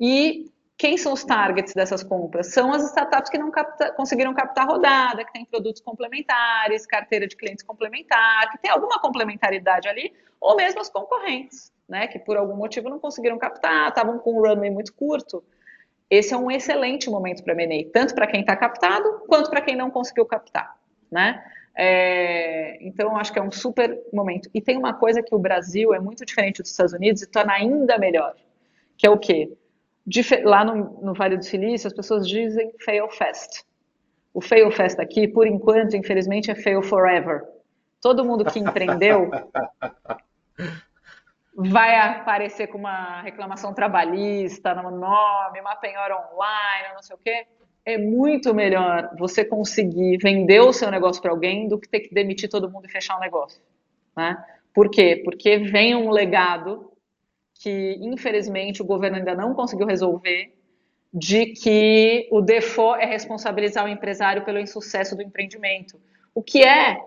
[0.00, 2.52] E quem são os targets dessas compras?
[2.52, 7.36] São as startups que não capta, conseguiram captar rodada, que têm produtos complementares, carteira de
[7.36, 12.56] clientes complementar, que tem alguma complementaridade ali, ou mesmo as concorrentes, né, que por algum
[12.56, 15.40] motivo não conseguiram captar, estavam com um runway muito curto
[16.10, 19.76] esse é um excelente momento para M&A, tanto para quem está captado, quanto para quem
[19.76, 20.76] não conseguiu captar,
[21.10, 21.42] né?
[21.74, 24.50] É, então, acho que é um super momento.
[24.52, 27.54] E tem uma coisa que o Brasil é muito diferente dos Estados Unidos e torna
[27.54, 28.34] ainda melhor,
[28.96, 29.52] que é o quê?
[30.44, 33.64] lá no, no Vale do Silício, as pessoas dizem fail fast.
[34.32, 37.42] O fail fast aqui, por enquanto, infelizmente, é fail forever.
[38.00, 39.30] Todo mundo que empreendeu
[41.54, 47.46] vai aparecer com uma reclamação trabalhista no nome, uma penhora online, não sei o quê.
[47.84, 52.14] É muito melhor você conseguir vender o seu negócio para alguém do que ter que
[52.14, 53.60] demitir todo mundo e fechar o um negócio.
[54.16, 54.36] Né?
[54.74, 55.20] Por quê?
[55.24, 56.92] Porque vem um legado
[57.54, 60.54] que, infelizmente, o governo ainda não conseguiu resolver,
[61.12, 66.00] de que o default é responsabilizar o empresário pelo insucesso do empreendimento.
[66.34, 66.98] O que é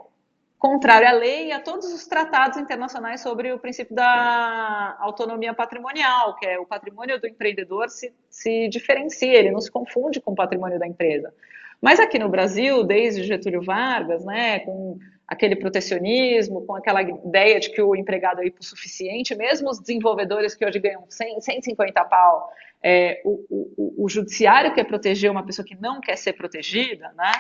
[0.64, 6.38] contrário à lei e a todos os tratados internacionais sobre o princípio da autonomia patrimonial,
[6.38, 10.36] que é o patrimônio do empreendedor se, se diferencia, ele não se confunde com o
[10.36, 11.34] patrimônio da empresa.
[11.82, 14.98] Mas aqui no Brasil, desde Getúlio Vargas, né, com
[15.28, 20.66] aquele protecionismo, com aquela ideia de que o empregado é hipossuficiente, mesmo os desenvolvedores que
[20.66, 22.50] hoje ganham 100, 150 pau,
[22.82, 27.34] é, o, o, o judiciário quer proteger uma pessoa que não quer ser protegida, né?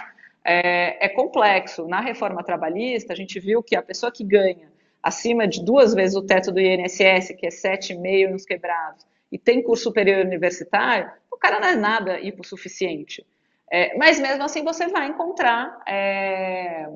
[0.43, 1.87] É, é complexo.
[1.87, 4.71] Na reforma trabalhista, a gente viu que a pessoa que ganha
[5.01, 9.63] acima de duas vezes o teto do INSS, que é 7,5 nos quebrados, e tem
[9.63, 13.25] curso superior universitário, o cara não é nada hipossuficiente.
[13.71, 16.87] É, mas mesmo assim você vai encontrar é,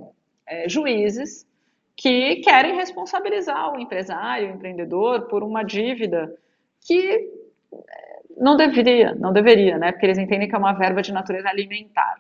[0.46, 1.48] é, juízes
[1.96, 6.38] que querem responsabilizar o empresário, o empreendedor, por uma dívida
[6.82, 7.32] que
[7.74, 9.92] é, não deveria, não deveria, né?
[9.92, 12.18] Porque eles entendem que é uma verba de natureza alimentar.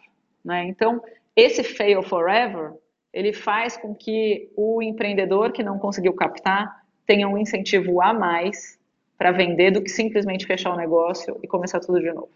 [0.47, 0.63] Né?
[0.63, 1.03] Então,
[1.35, 2.71] esse fail forever,
[3.11, 8.79] ele faz com que o empreendedor que não conseguiu captar tenha um incentivo a mais
[9.17, 12.29] para vender do que simplesmente fechar o negócio e começar tudo de novo.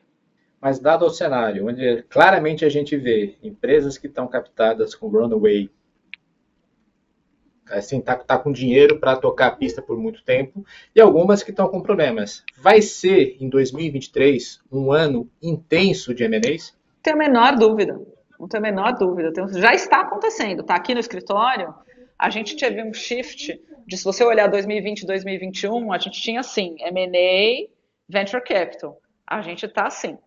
[0.59, 5.69] Mas dado o cenário, onde claramente a gente vê empresas que estão captadas com runaway,
[7.69, 11.51] assim, tá, tá com dinheiro para tocar a pista por muito tempo, e algumas que
[11.51, 12.43] estão com problemas.
[12.57, 16.75] Vai ser, em 2023, um ano intenso de M&As?
[17.01, 17.99] Tenho a menor dúvida.
[18.39, 19.31] Não tenho a menor dúvida.
[19.59, 21.73] Já está acontecendo, está aqui no escritório.
[22.17, 26.75] A gente teve um shift de, se você olhar 2020 2021, a gente tinha assim,
[26.79, 27.69] M&A,
[28.07, 28.99] Venture Capital.
[29.25, 30.17] A gente está assim.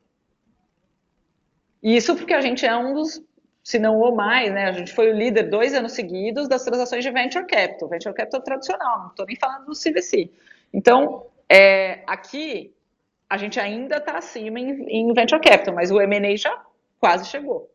[1.83, 3.23] Isso porque a gente é um dos,
[3.63, 4.67] se não ou mais, né?
[4.67, 7.89] A gente foi o líder dois anos seguidos das transações de Venture Capital.
[7.89, 10.31] Venture Capital tradicional, não estou nem falando do CVC.
[10.73, 12.75] Então, é, aqui,
[13.29, 16.64] a gente ainda está acima em, em Venture Capital, mas o M&A já
[17.05, 17.71] quase chegou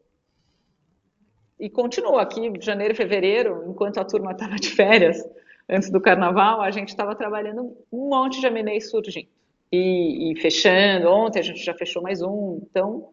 [1.60, 5.24] e continua aqui, janeiro fevereiro, enquanto a turma estava de férias,
[5.70, 9.28] antes do carnaval, a gente estava trabalhando um monte de M&A surgindo
[9.72, 11.10] e, e, fechando.
[11.10, 13.10] Ontem a gente já fechou mais um, então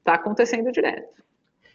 [0.00, 1.22] está acontecendo direto.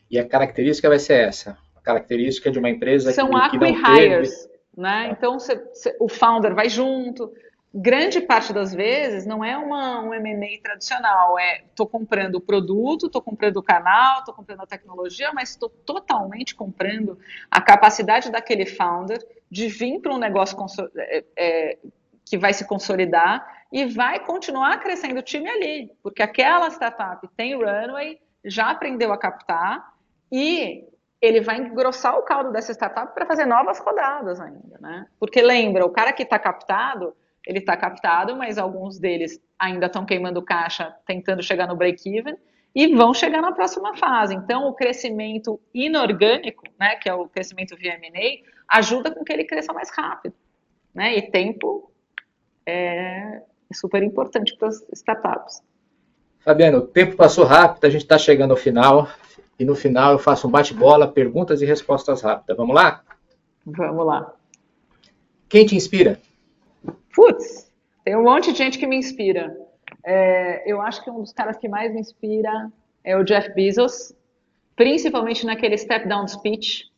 [0.10, 1.58] E a característica vai ser essa?
[1.74, 4.52] A característica de uma empresa São que, que não hires, teve...
[4.76, 5.16] né?
[5.18, 7.32] Então cê, cê, o founder vai junto,
[7.74, 13.06] grande parte das vezes não é uma, um M&A tradicional, é estou comprando o produto,
[13.06, 17.18] estou comprando o canal, estou comprando a tecnologia, mas estou totalmente comprando
[17.50, 20.58] a capacidade daquele founder de vir para um negócio
[20.98, 21.78] é, é,
[22.26, 27.56] que vai se consolidar e vai continuar crescendo o time ali, porque aquela startup tem
[27.56, 29.94] runway, já aprendeu a captar
[30.30, 30.86] e
[31.22, 35.06] ele vai engrossar o caldo dessa startup para fazer novas rodadas ainda, né?
[35.20, 37.16] Porque lembra, o cara que está captado
[37.46, 42.36] ele está captado, mas alguns deles ainda estão queimando caixa, tentando chegar no break-even,
[42.74, 44.34] e vão chegar na próxima fase.
[44.34, 49.44] Então, o crescimento inorgânico, né, que é o crescimento via M&A, ajuda com que ele
[49.44, 50.34] cresça mais rápido.
[50.94, 51.18] Né?
[51.18, 51.92] E tempo
[52.66, 53.42] é
[53.74, 55.62] super importante para as startups.
[56.40, 59.10] Fabiano, o tempo passou rápido, a gente está chegando ao final,
[59.60, 62.58] e no final eu faço um bate-bola, perguntas e respostas rápidas.
[62.58, 63.04] Vamos lá?
[63.66, 64.34] Vamos lá.
[65.48, 66.20] Quem te inspira?
[67.14, 67.72] Putz,
[68.04, 69.56] tem um monte de gente que me inspira.
[70.04, 72.72] É, eu acho que um dos caras que mais me inspira
[73.04, 74.14] é o Jeff Bezos,
[74.76, 76.90] principalmente naquele step down speech,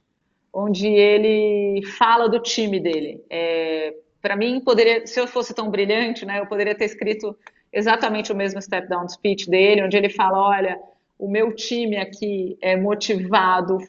[0.53, 3.23] onde ele fala do time dele.
[3.29, 7.35] É, Para mim, poderia, se eu fosse tão brilhante, né, eu poderia ter escrito
[7.71, 10.79] exatamente o mesmo step down speech dele, onde ele fala, olha,
[11.17, 13.79] o meu time aqui é motivado,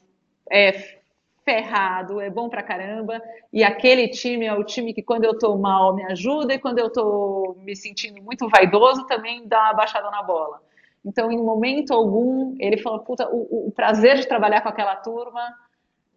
[0.50, 0.98] é
[1.44, 3.22] ferrado, é bom pra caramba,
[3.52, 6.78] e aquele time é o time que quando eu tô mal me ajuda e quando
[6.78, 10.60] eu tô me sentindo muito vaidoso também dá uma baixada na bola.
[11.04, 15.54] Então, em momento algum, ele falou, puta, o, o prazer de trabalhar com aquela turma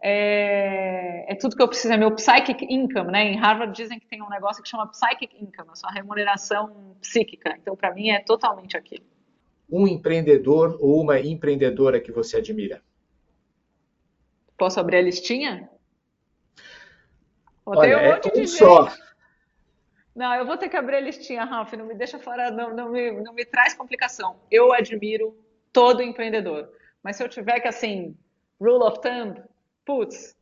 [0.01, 3.25] é, é, tudo que eu preciso, é meu psychic income, né?
[3.25, 7.55] Em Harvard dizem que tem um negócio que chama psychic income, a sua remuneração psíquica.
[7.59, 9.03] Então, para mim, é totalmente aquilo.
[9.69, 12.81] Um empreendedor ou uma empreendedora que você admira?
[14.57, 15.69] Posso abrir a listinha?
[17.65, 18.91] Olha, um monte é um de só.
[20.15, 22.89] Não, eu vou ter que abrir a listinha, Ralf, não me deixa fora, não, não,
[22.89, 24.39] me, não me traz complicação.
[24.49, 25.37] Eu admiro
[25.71, 26.71] todo empreendedor.
[27.03, 28.17] Mas se eu tiver que, assim,
[28.59, 29.43] rule of thumb,
[29.85, 30.35] putz,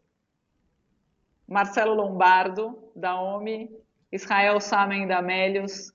[1.46, 3.70] Marcelo Lombardo, da OMI,
[4.12, 5.92] Israel Samen, da Melius,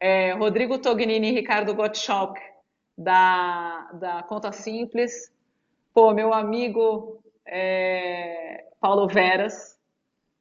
[0.00, 2.40] é, Rodrigo Tognini e Ricardo Gottschalk,
[2.96, 5.32] da, da Conta Simples,
[5.92, 9.76] pô, meu amigo é, Paulo Veras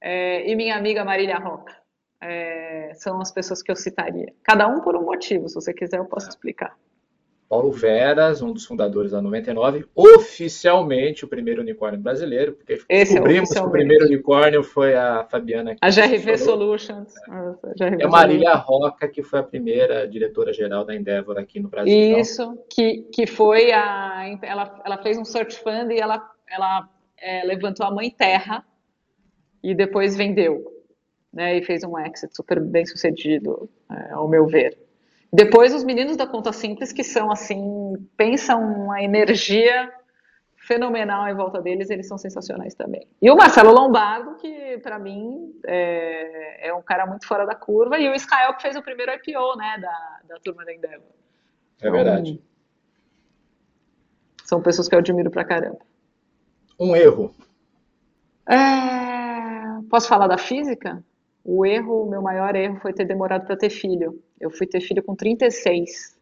[0.01, 1.75] é, e minha amiga Marília Roca.
[2.21, 4.33] É, são as pessoas que eu citaria.
[4.43, 6.77] Cada um por um motivo, se você quiser eu posso explicar.
[7.53, 13.03] Paulo Veras, um dos fundadores da 99, oficialmente o primeiro unicórnio brasileiro, porque Esse é
[13.03, 15.75] descobrimos é que o primeiro unicórnio foi a Fabiana.
[15.79, 17.13] A GRV Solutions.
[17.29, 21.69] A GRV é a Marília Roca, que foi a primeira diretora-geral da Endeavor aqui no
[21.69, 22.17] Brasil.
[22.17, 24.35] Isso, que, que foi a...
[24.41, 28.65] Ela, ela fez um search fund e ela, ela é, levantou a mãe terra
[29.61, 30.71] e depois vendeu.
[31.31, 34.77] Né, e fez um exit super bem sucedido, é, ao meu ver.
[35.31, 39.91] Depois, os meninos da Conta Simples, que são assim, pensam uma energia
[40.55, 43.07] fenomenal em volta deles, eles são sensacionais também.
[43.19, 47.97] E o Marcelo Lombardo, que para mim é, é, um cara muito fora da curva,
[47.97, 51.07] e o Israel, que fez o primeiro IPO né, da, da turma da Endeavor.
[51.81, 52.33] É verdade.
[52.33, 52.53] Então,
[54.45, 55.79] são pessoas que eu admiro pra caramba.
[56.80, 57.34] Um erro.
[58.49, 59.82] É...
[59.89, 61.03] Posso falar da física?
[61.43, 64.21] O erro, o meu maior erro foi ter demorado para ter filho.
[64.39, 66.17] Eu fui ter filho com 36.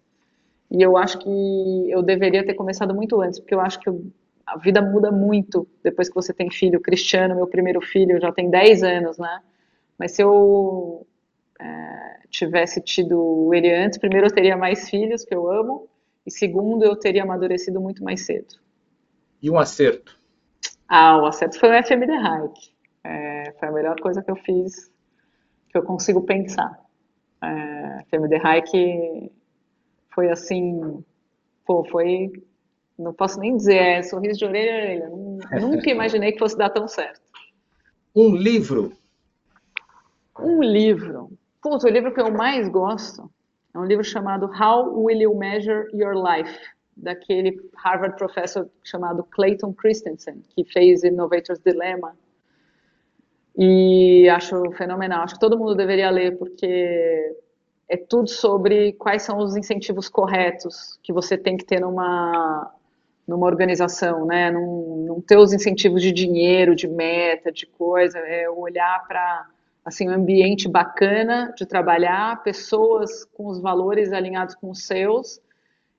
[0.72, 3.89] E eu acho que eu deveria ter começado muito antes, porque eu acho que
[4.45, 6.80] a vida muda muito depois que você tem filho.
[6.80, 9.41] Cristiano, meu primeiro filho, já tem 10 anos, né?
[9.97, 11.06] Mas se eu
[11.60, 15.88] é, tivesse tido ele antes, primeiro eu teria mais filhos, que eu amo,
[16.26, 18.56] e segundo, eu teria amadurecido muito mais cedo.
[19.41, 20.18] E um acerto?
[20.94, 22.74] Ah, o acerto foi o FMD Hike.
[23.06, 24.92] É, foi a melhor coisa que eu fiz
[25.70, 26.78] que eu consigo pensar.
[27.42, 29.32] É, The High
[30.14, 31.02] foi assim,
[31.66, 32.30] pô, foi,
[33.00, 35.10] não posso nem dizer, é sorriso de orelha a orelha.
[35.62, 37.22] Nunca imaginei que fosse dar tão certo.
[38.14, 38.92] Um livro.
[40.38, 41.32] Um livro.
[41.62, 43.32] Putz, o livro que eu mais gosto
[43.74, 46.54] é um livro chamado How Will You Measure Your Life?
[46.96, 52.16] Daquele Harvard professor chamado Clayton Christensen, que fez Innovator's Dilemma,
[53.58, 55.24] e acho fenomenal.
[55.24, 57.36] Acho que todo mundo deveria ler, porque
[57.89, 62.74] é tudo sobre quais são os incentivos corretos que você tem que ter numa,
[63.28, 64.50] numa organização, né?
[64.50, 69.48] Não, não ter os incentivos de dinheiro, de meta, de coisa, é olhar para
[69.84, 75.42] assim, um ambiente bacana de trabalhar, pessoas com os valores alinhados com os seus,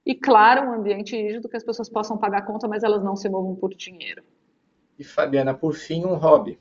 [0.04, 3.28] e claro, um ambiente rígido que as pessoas possam pagar conta, mas elas não se
[3.28, 4.22] movam por dinheiro.
[4.98, 6.58] E Fabiana, por fim, um hobby.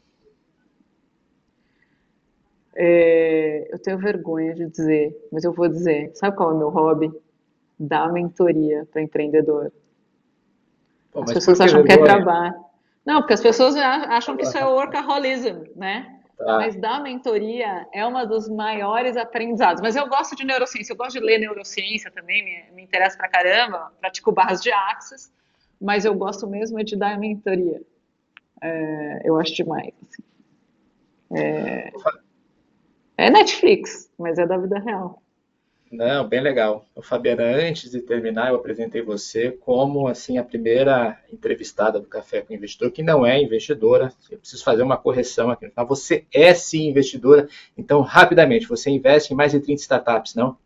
[2.76, 6.12] É, eu tenho vergonha de dizer, mas eu vou dizer.
[6.14, 7.12] Sabe qual é o meu hobby?
[7.80, 9.72] Dar mentoria para empreendedor.
[11.12, 12.56] Pô, as pessoas acham que é trabalho.
[13.06, 16.20] Não, porque as pessoas acham que isso é workaholism, né?
[16.44, 16.58] Tá.
[16.58, 19.82] Mas dar mentoria é uma dos maiores aprendizados.
[19.82, 23.28] Mas eu gosto de neurociência, eu gosto de ler neurociência também, me, me interessa pra
[23.28, 25.32] caramba, pratico barras de axis,
[25.80, 27.82] mas eu gosto mesmo é de dar mentoria.
[28.62, 29.94] É, eu acho demais.
[30.04, 30.24] Assim.
[31.34, 31.92] É...
[33.18, 35.22] É Netflix, mas é da vida real.
[35.92, 36.86] Não, bem legal.
[36.96, 42.42] O Fabiana, antes de terminar, eu apresentei você como assim a primeira entrevistada do Café
[42.42, 44.14] com Investidor, que não é investidora.
[44.32, 45.66] Eu preciso fazer uma correção aqui.
[45.66, 47.50] Então, você é sim investidora.
[47.78, 50.58] Então, rapidamente, você investe em mais de 30 startups, não?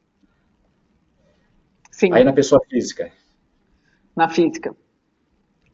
[1.89, 2.13] Sim.
[2.13, 3.11] Aí na pessoa física.
[4.15, 4.75] Na física.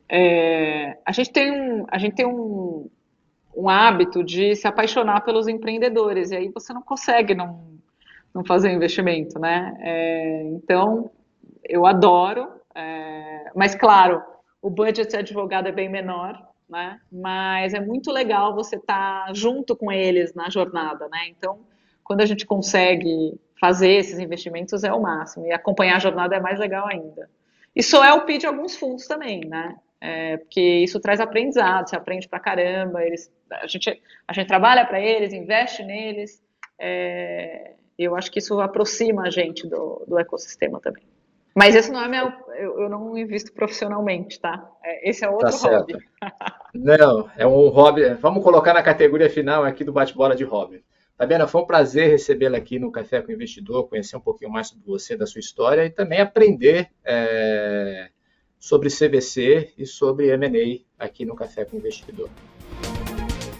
[0.08, 2.90] É, a gente tem um, a gente tem um,
[3.56, 7.71] um hábito de se apaixonar pelos empreendedores, e aí você não consegue não,
[8.34, 9.78] não fazer investimento, né?
[9.82, 11.12] É, então,
[11.64, 14.22] eu adoro, é, mas claro,
[14.62, 17.00] o budget de advogado é bem menor, né?
[17.12, 21.28] Mas é muito legal você estar tá junto com eles na jornada, né?
[21.28, 21.60] Então,
[22.04, 26.40] quando a gente consegue fazer esses investimentos é o máximo, e acompanhar a jornada é
[26.40, 27.30] mais legal ainda.
[27.76, 29.76] E só é o PID de alguns fundos também, né?
[30.00, 34.84] É, porque isso traz aprendizado, você aprende pra caramba, eles, a, gente, a gente trabalha
[34.84, 36.44] para eles, investe neles,
[36.80, 41.04] é, eu acho que isso aproxima a gente do, do ecossistema também.
[41.56, 44.70] Mas esse não é meu, eu, eu não invisto profissionalmente, tá?
[44.84, 45.98] É, esse é outro tá hobby.
[46.74, 50.84] não, é um hobby, vamos colocar na categoria final aqui do bate-bola de hobby.
[51.18, 54.70] Fabiana, foi um prazer recebê-la aqui no Café com o Investidor, conhecer um pouquinho mais
[54.70, 58.10] sobre você, da sua história e também aprender é,
[58.58, 62.30] sobre CVC e sobre M&A aqui no Café com Investidor.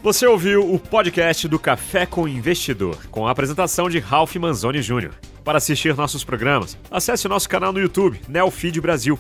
[0.04, 5.12] Você ouviu o podcast do Café com Investidor, com a apresentação de Ralph Manzoni Jr.
[5.44, 9.20] Para assistir nossos programas, acesse o nosso canal no YouTube, Neofeed Brasil.